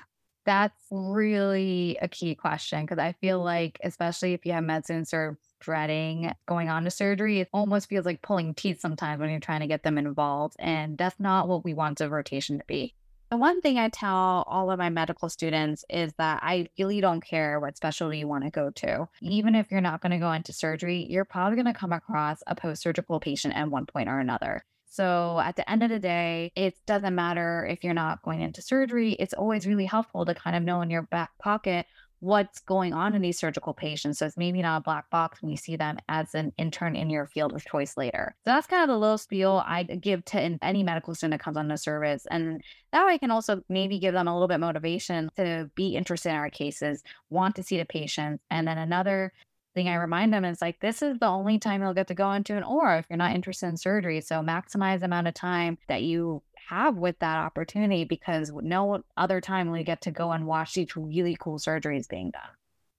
That's 0.48 0.86
really 0.90 1.98
a 2.00 2.08
key 2.08 2.34
question 2.34 2.80
because 2.80 2.98
I 2.98 3.12
feel 3.20 3.36
mm-hmm. 3.36 3.44
like, 3.44 3.78
especially 3.84 4.32
if 4.32 4.46
you 4.46 4.52
have 4.52 4.64
med 4.64 4.88
medicine 4.88 5.18
or 5.18 5.38
dreading 5.60 6.32
going 6.46 6.70
on 6.70 6.84
to 6.84 6.90
surgery, 6.90 7.40
it 7.40 7.50
almost 7.52 7.90
feels 7.90 8.06
like 8.06 8.22
pulling 8.22 8.54
teeth 8.54 8.80
sometimes 8.80 9.20
when 9.20 9.28
you're 9.28 9.40
trying 9.40 9.60
to 9.60 9.66
get 9.66 9.82
them 9.82 9.98
involved. 9.98 10.56
And 10.58 10.96
that's 10.96 11.20
not 11.20 11.48
what 11.48 11.64
we 11.64 11.74
want 11.74 11.98
the 11.98 12.08
rotation 12.08 12.56
to 12.56 12.64
be. 12.64 12.94
The 13.30 13.36
one 13.36 13.60
thing 13.60 13.78
I 13.78 13.90
tell 13.90 14.46
all 14.48 14.70
of 14.70 14.78
my 14.78 14.88
medical 14.88 15.28
students 15.28 15.84
is 15.90 16.14
that 16.16 16.40
I 16.42 16.70
really 16.78 17.02
don't 17.02 17.20
care 17.20 17.60
what 17.60 17.76
specialty 17.76 18.20
you 18.20 18.26
want 18.26 18.44
to 18.44 18.50
go 18.50 18.70
to. 18.70 19.06
Even 19.20 19.54
if 19.54 19.70
you're 19.70 19.82
not 19.82 20.00
going 20.00 20.12
to 20.12 20.18
go 20.18 20.32
into 20.32 20.54
surgery, 20.54 21.06
you're 21.10 21.26
probably 21.26 21.62
going 21.62 21.74
to 21.74 21.78
come 21.78 21.92
across 21.92 22.42
a 22.46 22.54
post 22.54 22.80
surgical 22.80 23.20
patient 23.20 23.54
at 23.54 23.70
one 23.70 23.84
point 23.84 24.08
or 24.08 24.18
another. 24.18 24.64
So 24.88 25.40
at 25.40 25.56
the 25.56 25.70
end 25.70 25.82
of 25.82 25.90
the 25.90 25.98
day, 25.98 26.52
it 26.56 26.74
doesn't 26.86 27.14
matter 27.14 27.66
if 27.66 27.84
you're 27.84 27.94
not 27.94 28.22
going 28.22 28.40
into 28.40 28.62
surgery. 28.62 29.12
It's 29.12 29.34
always 29.34 29.66
really 29.66 29.86
helpful 29.86 30.24
to 30.24 30.34
kind 30.34 30.56
of 30.56 30.62
know 30.62 30.80
in 30.80 30.90
your 30.90 31.02
back 31.02 31.30
pocket 31.38 31.86
what's 32.20 32.58
going 32.60 32.92
on 32.92 33.14
in 33.14 33.22
these 33.22 33.38
surgical 33.38 33.72
patients. 33.72 34.18
So 34.18 34.26
it's 34.26 34.36
maybe 34.36 34.60
not 34.60 34.78
a 34.78 34.82
black 34.82 35.08
box 35.08 35.40
when 35.40 35.50
you 35.50 35.56
see 35.56 35.76
them 35.76 35.98
as 36.08 36.34
an 36.34 36.52
intern 36.58 36.96
in 36.96 37.10
your 37.10 37.26
field 37.26 37.52
of 37.52 37.64
choice 37.64 37.96
later. 37.96 38.34
So 38.44 38.50
that's 38.50 38.66
kind 38.66 38.82
of 38.82 38.88
the 38.88 38.98
little 38.98 39.18
spiel 39.18 39.62
I 39.64 39.84
give 39.84 40.24
to 40.26 40.58
any 40.60 40.82
medical 40.82 41.14
student 41.14 41.38
that 41.38 41.44
comes 41.44 41.56
on 41.56 41.68
the 41.68 41.76
service. 41.76 42.26
And 42.30 42.60
that 42.92 43.06
way 43.06 43.14
I 43.14 43.18
can 43.18 43.30
also 43.30 43.62
maybe 43.68 44.00
give 44.00 44.14
them 44.14 44.26
a 44.26 44.32
little 44.32 44.48
bit 44.48 44.58
motivation 44.58 45.30
to 45.36 45.70
be 45.76 45.94
interested 45.94 46.30
in 46.30 46.34
our 46.34 46.50
cases, 46.50 47.04
want 47.30 47.54
to 47.56 47.62
see 47.62 47.78
the 47.78 47.84
patients. 47.84 48.42
And 48.50 48.66
then 48.66 48.78
another 48.78 49.32
thing 49.78 49.88
I 49.88 49.94
remind 49.94 50.32
them 50.32 50.44
is 50.44 50.60
like, 50.60 50.80
this 50.80 51.02
is 51.02 51.18
the 51.18 51.26
only 51.26 51.58
time 51.58 51.80
you'll 51.80 51.94
get 51.94 52.08
to 52.08 52.14
go 52.14 52.32
into 52.32 52.56
an 52.56 52.64
OR 52.64 52.96
if 52.96 53.06
you're 53.08 53.16
not 53.16 53.34
interested 53.34 53.68
in 53.68 53.76
surgery. 53.76 54.20
So 54.20 54.36
maximize 54.36 55.00
the 55.00 55.06
amount 55.06 55.28
of 55.28 55.34
time 55.34 55.78
that 55.86 56.02
you 56.02 56.42
have 56.68 56.96
with 56.96 57.18
that 57.20 57.38
opportunity 57.38 58.04
because 58.04 58.50
no 58.52 59.02
other 59.16 59.40
time 59.40 59.70
will 59.70 59.78
you 59.78 59.84
get 59.84 60.02
to 60.02 60.10
go 60.10 60.32
and 60.32 60.46
watch 60.46 60.74
these 60.74 60.96
really 60.96 61.36
cool 61.38 61.58
surgeries 61.58 62.08
being 62.08 62.30
done. 62.30 62.50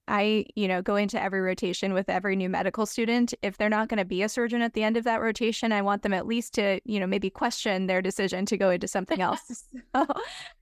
I, 0.08 0.46
you 0.56 0.68
know, 0.68 0.82
go 0.82 0.96
into 0.96 1.22
every 1.22 1.40
rotation 1.40 1.94
with 1.94 2.10
every 2.10 2.36
new 2.36 2.50
medical 2.50 2.88
student. 2.88 3.36
If 3.44 3.58
they're 3.58 3.70
not 3.70 3.90
going 3.90 4.00
to 4.00 4.06
be 4.06 4.24
a 4.24 4.30
surgeon 4.30 4.64
at 4.64 4.74
the 4.74 4.82
end 4.82 4.98
of 4.98 5.04
that 5.04 5.22
rotation, 5.22 5.72
I 5.72 5.84
want 5.84 6.02
them 6.02 6.14
at 6.14 6.26
least 6.26 6.56
to, 6.56 6.80
you 6.84 7.00
know, 7.00 7.06
maybe 7.06 7.30
question 7.30 7.86
their 7.86 8.02
decision 8.02 8.48
to 8.48 8.58
go 8.58 8.72
into 8.72 8.88
something 8.88 9.22
else. 9.22 9.66
so 9.96 10.08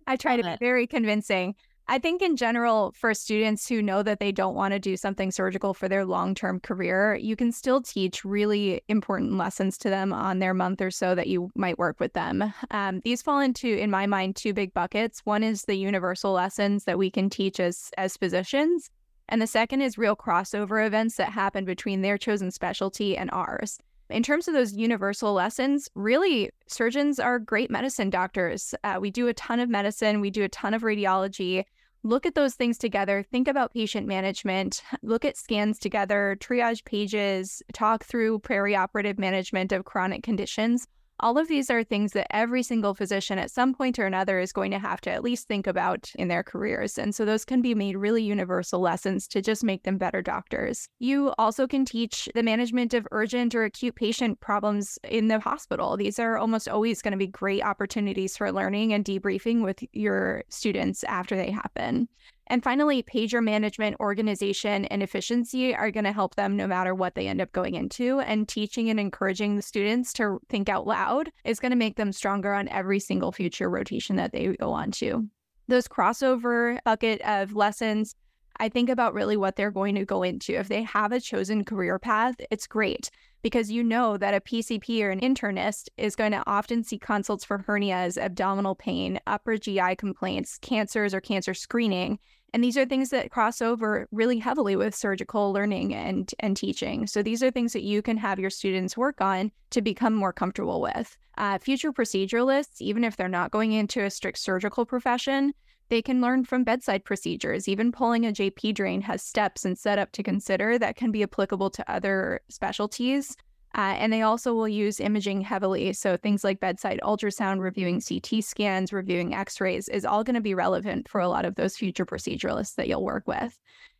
I 0.06 0.18
try 0.18 0.36
to 0.36 0.44
be 0.44 0.58
very 0.60 0.86
convincing 0.86 1.56
I 1.90 2.00
think 2.00 2.22
in 2.22 2.36
general, 2.36 2.92
for 2.98 3.14
students 3.14 3.70
who 3.70 3.82
know 3.82 4.04
that 4.04 4.20
they 4.20 4.34
don't 4.34 4.56
want 4.56 4.74
to 4.74 4.80
do 4.80 4.98
something 4.98 5.32
surgical 5.32 5.74
for 5.74 5.88
their 5.88 6.04
long 6.04 6.36
term 6.36 6.60
career, 6.60 7.16
you 7.16 7.38
can 7.38 7.54
still 7.54 7.82
teach 7.82 8.26
really 8.26 8.82
important 8.90 9.38
lessons 9.38 9.78
to 9.80 9.90
them 9.90 10.12
on 10.12 10.40
their 10.40 10.54
month 10.54 10.82
or 10.82 10.92
so 10.92 11.16
that 11.16 11.28
you 11.28 11.50
might 11.56 11.80
work 11.80 12.02
with 12.02 12.12
them. 12.12 12.54
Um, 12.72 13.00
these 13.06 13.22
fall 13.22 13.40
into, 13.40 13.70
in 13.70 13.90
my 13.90 14.06
mind, 14.06 14.36
two 14.36 14.54
big 14.54 14.74
buckets. 14.74 15.22
One 15.24 15.44
is 15.44 15.64
the 15.64 15.76
universal 15.76 16.34
lessons 16.34 16.84
that 16.84 16.98
we 16.98 17.10
can 17.10 17.30
teach 17.30 17.58
as, 17.58 17.90
as 17.98 18.18
physicians, 18.18 18.90
and 19.30 19.42
the 19.42 19.48
second 19.48 19.82
is 19.82 19.98
real 19.98 20.16
crossover 20.16 20.86
events 20.86 21.16
that 21.16 21.30
happen 21.30 21.64
between 21.64 22.02
their 22.02 22.18
chosen 22.18 22.52
specialty 22.52 23.16
and 23.16 23.30
ours. 23.32 23.80
In 24.10 24.24
terms 24.24 24.48
of 24.48 24.54
those 24.54 24.74
universal 24.74 25.34
lessons, 25.34 25.90
really, 25.96 26.50
surgeons 26.68 27.20
are 27.20 27.40
great 27.40 27.70
medicine 27.70 28.10
doctors. 28.10 28.74
Uh, 28.84 28.98
we 29.02 29.12
do 29.12 29.28
a 29.28 29.34
ton 29.34 29.60
of 29.60 29.70
medicine, 29.70 30.22
we 30.22 30.30
do 30.30 30.44
a 30.44 30.50
ton 30.50 30.74
of 30.74 30.82
radiology 30.82 31.64
look 32.04 32.26
at 32.26 32.36
those 32.36 32.56
things 32.56 32.78
together, 32.78 33.24
think 33.24 33.48
about 33.48 33.74
patient 33.74 34.08
management, 34.08 34.82
look 35.02 35.26
at 35.26 35.38
scans 35.38 35.80
together, 35.80 36.38
triage 36.40 36.84
pages, 36.86 37.62
talk 37.74 38.04
through 38.04 38.40
perioperative 38.40 39.18
management 39.18 39.72
of 39.72 39.86
chronic 39.86 40.24
conditions. 40.24 40.88
All 41.20 41.40
of 41.40 41.48
these 41.48 41.72
are 41.72 41.84
things 41.84 42.12
that 42.12 42.28
every 42.36 42.62
single 42.62 42.94
physician 42.94 43.40
at 43.40 43.50
some 43.50 43.74
point 43.74 43.98
or 43.98 44.06
another 44.06 44.40
is 44.40 44.54
going 44.54 44.70
to 44.70 44.78
have 44.78 45.02
to 45.02 45.12
at 45.12 45.24
least 45.24 45.48
think 45.48 45.66
about 45.66 46.12
in 46.16 46.28
their 46.28 46.44
careers. 46.44 47.00
And 47.00 47.16
so 47.16 47.26
those 47.26 47.44
can 47.44 47.60
be 47.60 47.74
made 47.74 47.98
really 47.98 48.22
universal 48.22 48.80
lessons 48.80 49.28
to 49.30 49.42
just 49.42 49.64
make 49.64 49.82
them 49.82 49.98
better 49.98 50.22
doctors. 50.22 50.88
You 51.00 51.34
also 51.40 51.66
can 51.66 51.86
teach 51.86 52.30
the 52.36 52.44
management 52.44 52.94
of 52.94 53.08
urgent 53.12 53.56
or 53.56 53.64
acute 53.64 53.96
patient 53.96 54.40
problems 54.42 55.00
in 55.04 55.28
the 55.28 55.40
hospital. 55.40 55.98
These 55.98 56.20
are 56.20 56.38
almost 56.38 56.70
always 56.70 57.02
going 57.02 57.14
to 57.14 57.18
be 57.18 57.28
great 57.28 57.64
opportunities 57.64 58.38
for 58.38 58.52
learning 58.52 58.94
and 58.94 59.04
debriefing 59.04 59.64
with 59.64 59.84
your 59.94 60.44
students 60.50 61.04
after 61.06 61.36
they 61.36 61.50
happen. 61.50 62.10
And 62.48 62.64
finally, 62.64 63.04
pager 63.04 63.44
management, 63.44 63.98
organization, 64.00 64.86
and 64.86 65.04
efficiency 65.04 65.76
are 65.76 65.92
going 65.92 66.06
to 66.06 66.12
help 66.12 66.36
them 66.36 66.56
no 66.56 66.66
matter 66.66 66.96
what 66.96 67.16
they 67.16 67.28
end 67.28 67.42
up 67.42 67.52
going 67.52 67.76
into. 67.76 68.20
And 68.22 68.48
teaching 68.48 68.90
and 68.90 69.00
encouraging 69.00 69.56
the 69.56 69.62
students 69.62 70.14
to 70.14 70.40
think 70.50 70.70
out 70.70 70.88
loud 70.88 71.30
is 71.44 71.60
going 71.60 71.72
to 71.72 71.78
make 71.78 71.98
them 71.98 72.12
stronger 72.12 72.54
on 72.54 72.70
every 72.70 73.00
single 73.00 73.32
future 73.32 73.70
rotation 73.70 74.16
that 74.16 74.32
they 74.32 74.56
go 74.56 74.72
on 74.72 74.92
to. 74.92 75.28
Those 75.68 75.88
crossover 75.88 76.80
bucket 76.86 77.22
of 77.22 77.54
lessons, 77.54 78.16
I 78.60 78.70
think 78.70 78.90
about 78.90 79.14
really 79.14 79.36
what 79.36 79.58
they're 79.58 79.70
going 79.70 79.96
to 79.96 80.06
go 80.06 80.24
into. 80.24 80.54
If 80.54 80.70
they 80.70 80.84
have 80.84 81.12
a 81.12 81.20
chosen 81.20 81.66
career 81.66 82.00
path, 82.00 82.36
it's 82.50 82.66
great 82.66 83.10
because 83.42 83.72
you 83.72 83.84
know 83.84 84.18
that 84.18 84.34
a 84.34 84.42
PCP 84.42 85.02
or 85.02 85.10
an 85.10 85.20
internist 85.20 85.90
is 85.98 86.16
going 86.16 86.32
to 86.32 86.44
often 86.48 86.84
see 86.84 86.98
consults 86.98 87.46
for 87.46 87.60
hernias, 87.60 88.18
abdominal 88.18 88.76
pain, 88.76 89.20
upper 89.28 89.58
GI 89.58 89.96
complaints, 89.98 90.58
cancers, 90.58 91.14
or 91.14 91.22
cancer 91.22 91.54
screening. 91.54 92.20
And 92.54 92.64
these 92.64 92.78
are 92.78 92.86
things 92.86 93.10
that 93.10 93.30
cross 93.30 93.62
over 93.62 94.08
really 94.12 94.40
heavily 94.40 94.76
with 94.76 94.96
surgical 94.96 95.52
learning 95.52 95.94
and, 95.94 96.34
and 96.40 96.56
teaching. 96.56 97.06
So 97.06 97.22
these 97.22 97.44
are 97.44 97.52
things 97.52 97.74
that 97.74 97.84
you 97.84 98.02
can 98.02 98.18
have 98.18 98.40
your 98.40 98.50
students 98.50 98.98
work 98.98 99.22
on 99.22 99.52
to 99.72 99.82
become 99.82 100.14
more 100.14 100.34
comfortable 100.34 100.82
with. 100.82 101.18
Uh, 101.38 101.58
future 101.60 101.92
proceduralists, 101.92 102.80
even 102.80 103.04
if 103.04 103.16
they're 103.16 103.28
not 103.28 103.52
going 103.52 103.74
into 103.74 104.04
a 104.04 104.10
strict 104.10 104.40
surgical 104.40 104.86
profession, 104.86 105.54
they 105.90 106.02
can 106.02 106.22
learn 106.22 106.44
from 106.44 106.64
bedside 106.64 107.06
procedures. 107.06 107.68
Even 107.68 107.92
pulling 107.92 108.26
a 108.26 108.32
JP 108.32 108.76
drain 108.76 109.02
has 109.02 109.22
steps 109.22 109.66
and 109.66 109.78
setup 109.78 110.12
to 110.14 110.24
consider 110.24 110.78
that 110.78 110.96
can 110.96 111.12
be 111.12 111.24
applicable 111.24 111.70
to 111.72 111.92
other 111.92 112.42
specialties. 112.50 113.36
Uh, 113.76 113.96
and 113.98 114.12
they 114.12 114.22
also 114.22 114.54
will 114.54 114.68
use 114.68 115.00
imaging 115.00 115.42
heavily. 115.42 115.94
So 115.94 116.18
things 116.18 116.44
like 116.44 116.60
bedside 116.60 117.00
ultrasound, 117.04 117.60
reviewing 117.60 118.02
CT 118.02 118.44
scans, 118.44 118.92
reviewing 118.92 119.34
x 119.34 119.62
rays 119.62 119.88
is 119.88 120.06
all 120.06 120.24
going 120.24 120.36
to 120.36 120.42
be 120.42 120.56
relevant 120.56 121.08
for 121.08 121.22
a 121.22 121.30
lot 121.30 121.46
of 121.46 121.56
those 121.56 121.76
future 121.76 122.06
proceduralists 122.06 122.76
that 122.76 122.88
you'll 122.88 123.04
work 123.04 123.28
with. 123.28 123.58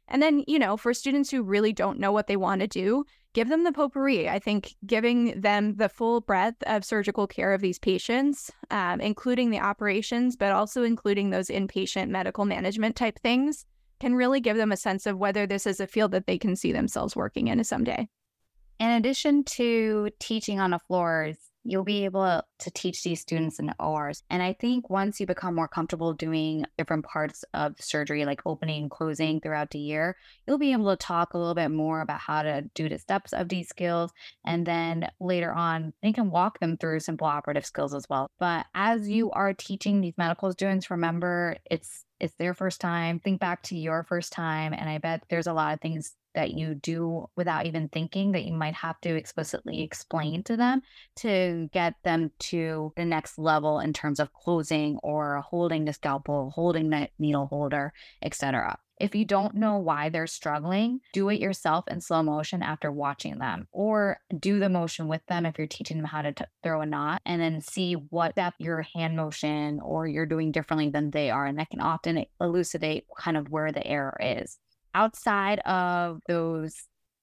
And 0.08 0.22
then, 0.22 0.44
you 0.48 0.58
know, 0.58 0.78
for 0.78 0.94
students 0.94 1.30
who 1.30 1.44
really 1.44 1.74
don't 1.74 2.00
know 2.00 2.12
what 2.12 2.28
they 2.28 2.38
want 2.38 2.62
to 2.62 2.68
do, 2.68 3.06
give 3.34 3.50
them 3.50 3.64
the 3.64 3.72
potpourri. 3.72 4.30
I 4.30 4.40
think 4.40 4.76
giving 4.86 5.40
them 5.42 5.76
the 5.76 5.90
full 5.90 6.22
breadth 6.22 6.64
of 6.64 6.86
surgical 6.86 7.28
care 7.28 7.54
of 7.54 7.62
these 7.62 7.78
patients, 7.78 8.52
um, 8.72 9.02
including 9.02 9.50
the 9.50 9.60
operations, 9.60 10.36
but 10.36 10.52
also 10.52 10.84
including 10.84 11.30
those 11.30 11.50
inpatient 11.50 12.10
medical 12.10 12.46
management 12.46 12.96
type 12.96 13.20
things, 13.20 13.66
can 14.00 14.16
really 14.16 14.40
give 14.40 14.58
them 14.58 14.72
a 14.72 14.78
sense 14.78 15.06
of 15.06 15.18
whether 15.18 15.46
this 15.46 15.66
is 15.68 15.80
a 15.80 15.88
field 15.88 16.12
that 16.12 16.26
they 16.26 16.38
can 16.38 16.56
see 16.56 16.72
themselves 16.72 17.16
working 17.16 17.48
in 17.48 17.64
someday. 17.64 18.08
In 18.80 18.92
addition 18.92 19.44
to 19.44 20.10
teaching 20.20 20.60
on 20.60 20.72
the 20.72 20.80
floors, 20.80 21.38
you'll 21.68 21.84
be 21.84 22.06
able 22.06 22.42
to 22.60 22.72
teach 22.72 23.04
these 23.04 23.20
students 23.20 23.60
in 23.60 23.66
the 23.66 23.76
ORs. 23.78 24.24
And 24.30 24.42
I 24.42 24.54
think 24.54 24.90
once 24.90 25.20
you 25.20 25.26
become 25.26 25.54
more 25.54 25.68
comfortable 25.68 26.14
doing 26.14 26.66
different 26.78 27.06
parts 27.06 27.44
of 27.54 27.76
surgery, 27.80 28.24
like 28.24 28.42
opening 28.46 28.84
and 28.84 28.92
closing 28.92 29.42
throughout 29.42 29.72
the 29.72 29.80
year, 29.80 30.16
you'll 30.48 30.58
be 30.58 30.72
able 30.72 30.96
to 30.96 30.96
talk 30.96 31.34
a 31.34 31.38
little 31.38 31.56
bit 31.56 31.70
more 31.70 32.00
about 32.00 32.22
how 32.22 32.42
to 32.42 32.62
do 32.74 32.88
the 32.88 32.98
steps 32.98 33.34
of 33.34 33.50
these 33.50 33.68
skills. 33.68 34.12
And 34.46 34.66
then 34.66 35.10
later 35.20 35.52
on, 35.52 35.94
they 36.02 36.14
can 36.14 36.32
walk 36.32 36.60
them 36.60 36.78
through 36.78 37.02
simple 37.02 37.28
operative 37.28 37.66
skills 37.66 37.94
as 37.94 38.06
well. 38.10 38.32
But 38.40 38.66
as 38.74 39.02
mm-hmm. 39.02 39.12
you 39.12 39.32
are 39.32 39.54
teaching 39.54 40.00
these 40.00 40.18
medical 40.18 40.52
students, 40.54 40.90
remember 40.90 41.58
it's 41.70 42.06
it's 42.20 42.34
their 42.36 42.54
first 42.54 42.82
time. 42.82 43.20
Think 43.20 43.40
back 43.40 43.62
to 43.64 43.78
your 43.78 44.04
first 44.04 44.32
time. 44.34 44.74
And 44.74 44.90
I 44.90 44.98
bet 44.98 45.24
there's 45.30 45.46
a 45.46 45.54
lot 45.54 45.74
of 45.74 45.82
things 45.82 46.16
that 46.38 46.52
you 46.52 46.76
do 46.76 47.28
without 47.36 47.66
even 47.66 47.90
thinking 47.90 48.32
that 48.32 48.46
you 48.46 48.54
might 48.54 48.76
have 48.76 49.02
to 49.02 49.16
explicitly 49.16 49.82
explain 49.82 50.44
to 50.44 50.56
them 50.56 50.84
to 51.16 51.68
get 51.74 51.96
them 52.04 52.30
to 52.38 52.94
the 52.96 53.04
next 53.04 53.40
level 53.40 53.80
in 53.80 53.92
terms 53.92 54.20
of 54.20 54.32
closing 54.34 55.00
or 55.02 55.42
holding 55.42 55.86
the 55.86 55.94
scalpel, 55.94 56.52
holding 56.52 56.92
the 56.92 57.10
needle 57.18 57.48
holder, 57.48 57.92
etc. 58.22 58.78
If 59.00 59.16
you 59.16 59.26
don't 59.26 59.56
know 59.56 59.78
why 59.78 60.10
they're 60.10 60.28
struggling, 60.28 61.02
do 61.12 61.30
it 61.30 61.40
yourself 61.40 61.86
in 61.88 62.02
slow 62.02 62.22
motion 62.22 62.62
after 62.62 62.92
watching 62.92 63.40
them, 63.40 63.68
or 63.72 64.20
do 64.40 64.60
the 64.60 64.70
motion 64.70 65.08
with 65.08 65.26
them 65.28 65.46
if 65.46 65.58
you're 65.58 65.68
teaching 65.68 65.98
them 65.98 66.06
how 66.06 66.22
to 66.22 66.34
t- 66.34 66.46
throw 66.64 66.82
a 66.82 66.86
knot, 66.86 67.22
and 67.26 67.42
then 67.42 67.62
see 67.62 67.94
what 67.94 68.34
step 68.34 68.54
your 68.60 68.84
hand 68.84 69.16
motion 69.16 69.80
or 69.82 70.08
you're 70.08 70.26
doing 70.28 70.52
differently 70.52 70.90
than 70.90 71.10
they 71.10 71.32
are. 71.32 71.46
And 71.48 71.58
that 71.58 71.70
can 71.70 71.82
often 71.82 72.26
elucidate 72.40 73.06
kind 73.18 73.38
of 73.38 73.50
where 73.50 73.72
the 73.72 73.86
error 73.86 74.18
is 74.20 74.58
outside 74.98 75.60
of 75.60 76.22
those 76.28 76.76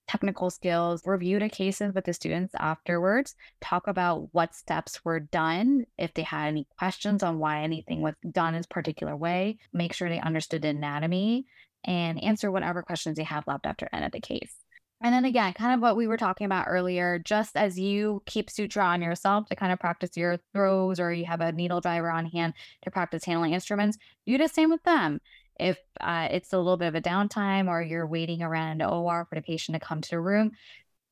technical 0.07 0.49
skills, 0.51 1.03
review 1.05 1.41
the 1.41 1.49
cases 1.49 1.93
with 1.93 2.05
the 2.05 2.13
students 2.13 2.55
afterwards, 2.59 3.35
talk 3.61 3.89
about 3.89 4.29
what 4.33 4.55
steps 4.55 5.05
were 5.05 5.19
done, 5.19 5.85
if 5.99 6.15
they 6.15 6.23
had 6.23 6.49
any 6.49 6.67
questions 6.79 7.23
on 7.23 7.39
why 7.39 7.63
anything 7.63 8.01
was 8.01 8.15
done 8.31 8.55
this 8.55 8.67
particular 8.67 9.17
way, 9.17 9.59
make 9.73 9.93
sure 9.93 10.09
they 10.09 10.21
understood 10.21 10.65
anatomy, 10.65 11.47
and 11.85 12.23
answer 12.23 12.51
whatever 12.51 12.83
questions 12.83 13.17
they 13.17 13.25
have 13.25 13.47
left 13.47 13.67
after 13.67 13.89
end 13.93 14.05
of 14.05 14.13
the 14.13 14.21
case. 14.21 14.55
And 15.01 15.13
then 15.13 15.25
again, 15.25 15.53
kind 15.53 15.75
of 15.75 15.81
what 15.81 15.97
we 15.97 16.07
were 16.07 16.17
talking 16.17 16.45
about 16.45 16.67
earlier, 16.69 17.19
just 17.19 17.57
as 17.57 17.79
you 17.79 18.23
keep 18.25 18.49
suture 18.49 18.81
on 18.81 19.03
yourself 19.03 19.47
to 19.49 19.57
kind 19.57 19.73
of 19.73 19.81
practice 19.81 20.17
your 20.17 20.39
throws, 20.53 21.01
or 21.01 21.13
you 21.13 21.25
have 21.25 21.41
a 21.41 21.53
needle 21.53 21.81
driver 21.81 22.11
on 22.11 22.27
hand 22.27 22.55
to 22.83 22.91
practice 22.91 23.25
handling 23.25 23.53
instruments, 23.53 23.99
do 24.27 24.39
the 24.39 24.49
same 24.49 24.71
with 24.71 24.83
them 24.85 25.21
if 25.59 25.79
uh, 26.01 26.29
it's 26.31 26.53
a 26.53 26.59
little 26.59 26.77
bit 26.77 26.89
of 26.89 26.95
a 26.95 27.01
downtime 27.01 27.69
or 27.69 27.83
you're 27.83 28.07
waiting 28.07 28.43
around 28.43 28.81
an 28.81 28.89
OR 28.89 29.25
for 29.25 29.35
the 29.35 29.43
patient 29.43 29.75
to 29.75 29.87
come 29.87 30.01
to 30.01 30.11
the 30.11 30.21
room, 30.21 30.53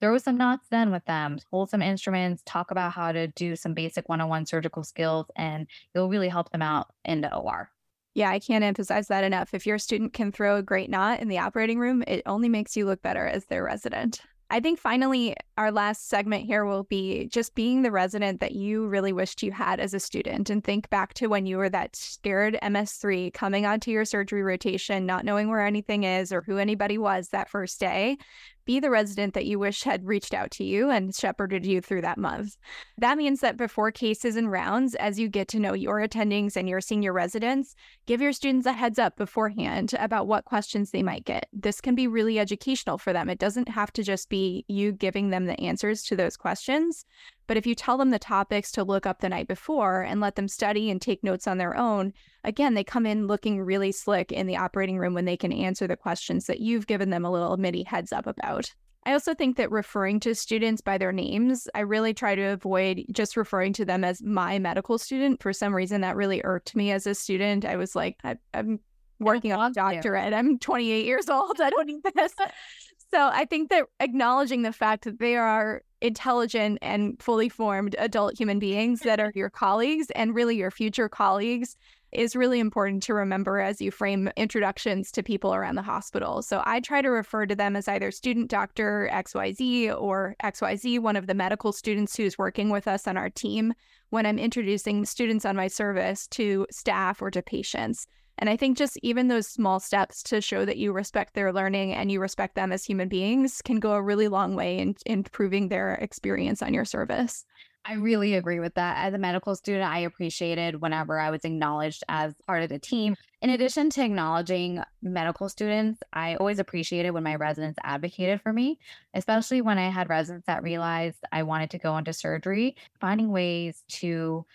throw 0.01 0.19
some 0.19 0.37
knots 0.37 0.67
then 0.69 0.91
with 0.91 1.05
them, 1.05 1.39
hold 1.51 1.71
some 1.71 1.81
instruments, 1.81 2.43
talk 2.45 2.71
about 2.71 2.93
how 2.93 3.13
to 3.13 3.29
do 3.29 3.55
some 3.55 3.73
basic 3.73 4.09
one 4.09 4.21
on 4.21 4.29
one 4.29 4.45
surgical 4.45 4.83
skills, 4.83 5.27
and 5.37 5.67
you'll 5.95 6.09
really 6.09 6.29
help 6.29 6.51
them 6.51 6.63
out 6.63 6.89
in 7.05 7.21
the 7.21 7.35
OR. 7.35 7.71
Yeah, 8.15 8.31
I 8.31 8.41
can't 8.41 8.65
emphasize 8.65 9.09
that 9.09 9.25
enough. 9.25 9.55
If 9.55 9.67
your 9.67 9.79
student 9.79 10.13
can 10.13 10.33
throw 10.33 10.57
a 10.57 10.63
great 10.63 10.91
knot 10.91 11.21
in 11.21 11.29
the 11.29 11.39
operating 11.39 11.79
room, 11.79 12.03
it 12.07 12.23
only 12.27 12.49
makes 12.49 12.77
you 12.77 12.85
look 12.85 13.01
better 13.01 13.27
as 13.27 13.47
their 13.47 13.65
resident. 13.65 14.21
I 14.51 14.61
think 14.61 14.79
finally, 14.79 15.35
our 15.59 15.71
last 15.71 16.09
segment 16.09 16.45
here 16.45 16.65
will 16.65 16.85
be 16.85 17.27
just 17.27 17.55
being 17.55 17.83
the 17.83 17.91
resident 17.91 18.41
that 18.41 18.53
you 18.53 18.87
really 18.87 19.13
wished 19.13 19.43
you 19.43 19.53
had 19.53 19.81
as 19.81 19.93
a 19.93 20.01
student. 20.01 20.49
And 20.49 20.65
think 20.65 20.89
back 20.89 21.15
to 21.15 21.27
when 21.27 21.45
you 21.47 21.59
were 21.59 21.69
that 21.69 21.95
scared 21.95 22.59
MS3 22.63 23.35
coming 23.35 23.67
onto 23.67 23.91
your 23.91 24.05
surgery 24.05 24.43
rotation, 24.43 25.05
not 25.05 25.25
knowing 25.25 25.49
where 25.49 25.65
anything 25.65 26.05
is 26.05 26.33
or 26.33 26.43
who 26.43 26.59
anybody 26.59 26.97
was 26.97 27.29
that 27.29 27.51
first 27.51 27.79
day 27.79 28.17
be 28.65 28.81
the 28.81 28.91
resident 28.91 29.35
that 29.35 29.47
you 29.47 29.59
wish 29.59 29.83
had 29.83 30.07
reached 30.07 30.35
out 30.35 30.51
to 30.53 30.65
you 30.65 30.91
and 30.91 31.15
shepherded 31.15 31.67
you 31.67 31.81
through 31.81 32.03
that 32.03 32.19
month. 32.19 32.57
That 32.99 33.19
means 33.19 33.41
that 33.41 33.57
before 33.57 33.91
cases 33.91 34.37
and 34.37 34.51
rounds, 34.51 34.95
as 34.95 35.19
you 35.19 35.29
get 35.29 35.49
to 35.49 35.61
know 35.61 35.75
your 35.75 36.01
attendings 36.01 36.57
and 36.57 36.69
your 36.69 36.81
senior 36.81 37.13
residents, 37.13 37.75
give 38.07 38.21
your 38.21 38.33
students 38.33 38.67
a 38.67 38.73
heads 38.73 38.99
up 38.99 39.17
beforehand 39.17 39.95
about 39.99 40.27
what 40.27 40.45
questions 40.45 40.91
they 40.91 41.03
might 41.03 41.25
get. 41.25 41.49
This 41.53 41.81
can 41.81 41.95
be 41.95 42.07
really 42.07 42.39
educational 42.39 42.99
for 42.99 43.13
them. 43.13 43.29
It 43.29 43.39
doesn't 43.39 43.69
have 43.69 43.93
to 43.95 44.03
just 44.03 44.29
be 44.29 44.65
you 44.69 44.93
giving 44.93 45.31
them 45.31 45.42
the 45.47 45.61
answers 45.61 46.03
to 46.05 46.17
those 46.17 46.37
questions, 46.37 47.05
but 47.47 47.57
if 47.57 47.67
you 47.67 47.75
tell 47.75 47.99
them 47.99 48.11
the 48.11 48.19
topics 48.19 48.73
to 48.73 48.85
look 48.85 49.07
up 49.07 49.21
the 49.21 49.29
night 49.29 49.49
before 49.49 50.03
and 50.03 50.21
let 50.21 50.37
them 50.37 50.49
study 50.49 50.91
and 50.91 51.01
take 51.01 51.23
notes 51.23 51.47
on 51.47 51.59
their 51.59 51.77
own, 51.77 52.13
again, 52.45 52.75
they 52.75 52.85
come 52.85 53.07
in 53.07 53.27
looking 53.27 53.61
really 53.61 53.93
slick 53.93 54.33
in 54.33 54.47
the 54.47 54.57
operating 54.57 54.99
room 54.99 55.15
when 55.15 55.25
they 55.25 55.37
can 55.37 55.53
answer 55.53 55.87
the 55.87 55.97
questions 55.97 56.47
that 56.47 56.61
you've 56.61 56.87
given 56.87 57.11
them 57.11 57.25
a 57.25 57.31
little 57.31 57.57
mini 57.57 57.83
heads 57.83 58.13
up 58.13 58.27
about. 58.27 58.73
I 59.05 59.13
also 59.13 59.35
think 59.35 59.57
that 59.57 59.71
referring 59.71 60.21
to 60.21 60.35
students 60.35 60.81
by 60.81 60.97
their 60.97 61.13
names, 61.13 61.69
I 61.75 61.81
really 61.81 62.15
try 62.15 62.37
to 62.37 62.43
avoid 62.43 63.05
just 63.11 63.37
referring 63.37 63.73
to 63.75 63.85
them 63.85 64.05
as 64.05 64.23
my 64.23 64.61
medical 64.61 64.97
student. 64.97 65.43
For 65.43 65.53
some 65.53 65.75
reason, 65.75 66.03
that 66.03 66.15
really 66.15 66.41
irked 66.45 66.77
me 66.77 66.93
as 66.93 67.07
a 67.07 67.15
student. 67.15 67.65
I 67.65 67.77
was 67.77 67.97
like, 67.97 68.19
I, 68.23 68.37
am 68.55 68.79
working 69.19 69.53
on 69.53 69.73
a 69.73 69.75
doctorate. 69.75 70.33
I'm 70.33 70.59
28 70.59 71.05
years 71.05 71.29
old. 71.29 71.61
I 71.61 71.71
don't 71.71 71.87
need 71.87 72.03
this. 72.15 72.33
So 73.13 73.29
I 73.31 73.45
think 73.45 73.69
that 73.69 73.85
acknowledging 74.01 74.63
the 74.63 74.73
fact 74.73 75.05
that 75.05 75.19
they 75.19 75.37
are 75.37 75.83
intelligent 76.01 76.79
and 76.81 77.21
fully 77.23 77.51
formed 77.51 77.95
adult 77.99 78.39
human 78.39 78.59
beings 78.59 79.01
that 79.01 79.21
are 79.21 79.33
your 79.35 79.51
colleagues 79.51 80.11
and 80.13 80.35
really 80.35 80.57
your 80.57 80.71
future 80.71 81.11
colleagues 81.11 81.77
is 82.13 82.35
really 82.35 82.59
important 82.59 83.03
to 83.03 83.15
remember 83.15 83.59
as 83.61 83.83
you 83.83 83.91
frame 83.91 84.31
introductions 84.37 85.13
to 85.13 85.23
people 85.23 85.55
around 85.55 85.75
the 85.75 85.83
hospital. 85.83 86.41
So 86.41 86.63
I 86.65 86.81
try 86.81 87.03
to 87.03 87.11
refer 87.11 87.45
to 87.45 87.55
them 87.55 87.77
as 87.77 87.87
either 87.87 88.11
student 88.11 88.49
doctor 88.49 89.11
XYZ 89.13 89.95
or 90.01 90.35
XYZ, 90.43 90.99
one 91.01 91.17
of 91.17 91.27
the 91.27 91.35
medical 91.35 91.73
students 91.73 92.17
who's 92.17 92.39
working 92.39 92.71
with 92.71 92.89
us 92.89 93.07
on 93.07 93.19
our 93.19 93.29
team, 93.31 93.75
when 94.09 94.25
I'm 94.25 94.39
introducing 94.39 95.05
students 95.05 95.45
on 95.45 95.57
my 95.57 95.69
service 95.69 96.27
to 96.29 96.67
staff 96.71 97.21
or 97.21 97.31
to 97.31 97.43
patients. 97.43 98.07
And 98.39 98.51
I 98.51 98.57
think 98.57 98.77
just 98.77 98.99
even 99.03 99.29
those 99.29 99.47
small 99.47 99.79
steps 99.79 100.23
to 100.25 100.41
show 100.41 100.65
that 100.65 100.79
you 100.79 100.93
respect 100.93 101.35
their 101.35 101.53
learning 101.53 101.93
and 101.93 102.11
you 102.11 102.21
respect 102.21 102.55
them 102.55 102.73
as 102.73 102.85
human 102.85 103.09
beings 103.09 103.63
can 103.63 103.79
go 103.79 103.93
a 103.93 104.03
really 104.03 104.29
long 104.29 104.55
way 104.55 104.79
in, 104.79 104.97
in 105.07 105.19
improving 105.19 105.69
their 105.69 105.95
experience 105.95 106.63
on 106.63 106.75
your 106.75 106.85
service. 106.85 107.45
I 107.85 107.95
really 107.95 108.35
agree 108.35 108.61
with 108.61 108.75
that. 108.75 108.99
As 108.99 109.13
a 109.13 109.19
medical 109.19 109.57
student, 109.57 109.85
I 109.85 110.01
appreciated 110.01 110.81
whenever 110.81 111.19
I 111.19 111.31
was 111.31 111.45
acknowledged 111.45 112.05
as 112.09 112.33
part 112.47 112.63
of 112.63 112.69
the 112.69 112.79
team. 112.79 113.17
In 113.41 113.51
addition 113.51 113.91
to 113.91 114.05
acknowledging 114.05 114.81
medical 115.03 115.49
students, 115.49 116.01
I 116.13 116.37
always 116.37 116.61
appreciated 116.61 117.11
when 117.11 117.25
my 117.25 117.35
residents 117.35 117.81
advocated 117.83 118.41
for 118.41 118.53
me, 118.53 118.79
especially 119.15 119.63
when 119.63 119.79
I 119.79 119.91
had 119.91 120.09
residents 120.09 120.47
that 120.47 120.63
realized 120.63 121.19
I 121.33 121.43
wanted 121.43 121.71
to 121.71 121.79
go 121.79 121.97
into 121.97 122.13
surgery, 122.13 122.77
finding 123.01 123.33
ways 123.33 123.83
to 123.89 124.47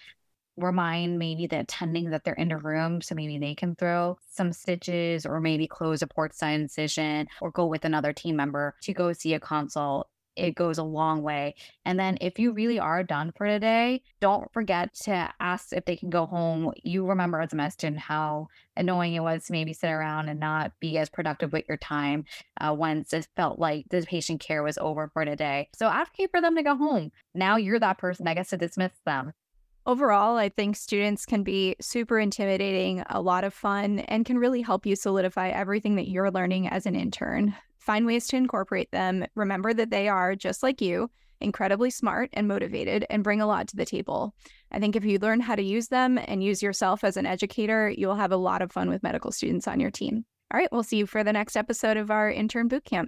remind 0.57 1.19
maybe 1.19 1.47
the 1.47 1.59
attending 1.59 2.09
that 2.09 2.23
they're 2.23 2.33
in 2.33 2.51
a 2.51 2.57
room 2.57 3.01
so 3.01 3.15
maybe 3.15 3.37
they 3.37 3.55
can 3.55 3.75
throw 3.75 4.17
some 4.29 4.51
stitches 4.51 5.25
or 5.25 5.39
maybe 5.39 5.67
close 5.67 6.01
a 6.01 6.07
port 6.07 6.35
side 6.35 6.59
incision 6.59 7.27
or 7.41 7.51
go 7.51 7.65
with 7.65 7.85
another 7.85 8.11
team 8.11 8.35
member 8.35 8.75
to 8.81 8.93
go 8.93 9.13
see 9.13 9.33
a 9.33 9.39
consult 9.39 10.07
it 10.37 10.55
goes 10.55 10.77
a 10.77 10.83
long 10.83 11.23
way. 11.23 11.55
And 11.83 11.99
then 11.99 12.17
if 12.21 12.39
you 12.39 12.51
really 12.51 12.79
are 12.79 13.03
done 13.03 13.33
for 13.35 13.47
today, 13.47 14.03
don't 14.21 14.51
forget 14.53 14.93
to 15.03 15.33
ask 15.39 15.73
if 15.73 15.85
they 15.85 15.97
can 15.97 16.09
go 16.09 16.25
home. 16.25 16.71
You 16.83 17.07
remember 17.07 17.41
as 17.41 17.53
a 17.53 17.55
med 17.55 17.73
student 17.73 17.99
how 17.99 18.47
annoying 18.75 19.15
it 19.15 19.21
was 19.21 19.45
to 19.45 19.51
maybe 19.51 19.73
sit 19.73 19.89
around 19.89 20.29
and 20.29 20.39
not 20.39 20.71
be 20.79 20.97
as 20.97 21.09
productive 21.09 21.51
with 21.51 21.65
your 21.67 21.77
time 21.77 22.25
uh, 22.61 22.73
once 22.73 23.13
it 23.13 23.27
felt 23.35 23.59
like 23.59 23.85
the 23.89 24.03
patient 24.03 24.39
care 24.39 24.63
was 24.63 24.77
over 24.77 25.09
for 25.11 25.25
today. 25.25 25.69
So 25.75 25.87
advocate 25.87 26.29
for 26.31 26.39
them 26.39 26.55
to 26.55 26.63
go 26.63 26.75
home. 26.75 27.11
Now 27.33 27.57
you're 27.57 27.79
that 27.79 27.97
person 27.97 28.25
that 28.25 28.35
gets 28.35 28.51
to 28.51 28.57
dismiss 28.57 28.93
them. 29.05 29.33
Overall, 29.87 30.35
I 30.35 30.49
think 30.49 30.75
students 30.75 31.25
can 31.25 31.43
be 31.43 31.77
super 31.79 32.19
intimidating, 32.19 33.05
a 33.09 33.21
lot 33.21 33.45
of 33.45 33.53
fun, 33.53 33.99
and 33.99 34.25
can 34.25 34.37
really 34.37 34.61
help 34.61 34.85
you 34.85 34.97
solidify 34.97 35.47
everything 35.47 35.95
that 35.95 36.09
you're 36.09 36.29
learning 36.29 36.67
as 36.67 36.85
an 36.85 36.93
intern. 36.93 37.55
Find 37.79 38.05
ways 38.05 38.27
to 38.27 38.35
incorporate 38.35 38.91
them. 38.91 39.25
Remember 39.33 39.73
that 39.73 39.89
they 39.89 40.09
are, 40.09 40.35
just 40.35 40.61
like 40.61 40.81
you, 40.81 41.09
incredibly 41.39 41.89
smart 41.89 42.29
and 42.33 42.49
motivated 42.49 43.05
and 43.09 43.23
bring 43.23 43.39
a 43.39 43.47
lot 43.47 43.69
to 43.69 43.77
the 43.77 43.85
table. 43.85 44.35
I 44.73 44.79
think 44.79 44.97
if 44.97 45.05
you 45.05 45.19
learn 45.19 45.39
how 45.39 45.55
to 45.55 45.63
use 45.63 45.87
them 45.87 46.17
and 46.17 46.43
use 46.43 46.61
yourself 46.61 47.05
as 47.05 47.15
an 47.15 47.25
educator, 47.25 47.89
you'll 47.89 48.15
have 48.15 48.33
a 48.33 48.37
lot 48.37 48.61
of 48.61 48.73
fun 48.73 48.89
with 48.89 49.03
medical 49.03 49.31
students 49.31 49.69
on 49.69 49.79
your 49.79 49.91
team. 49.91 50.25
All 50.51 50.59
right, 50.59 50.69
we'll 50.69 50.83
see 50.83 50.97
you 50.97 51.05
for 51.05 51.23
the 51.23 51.31
next 51.31 51.55
episode 51.55 51.95
of 51.95 52.11
our 52.11 52.29
intern 52.29 52.67
bootcamp. 52.67 53.07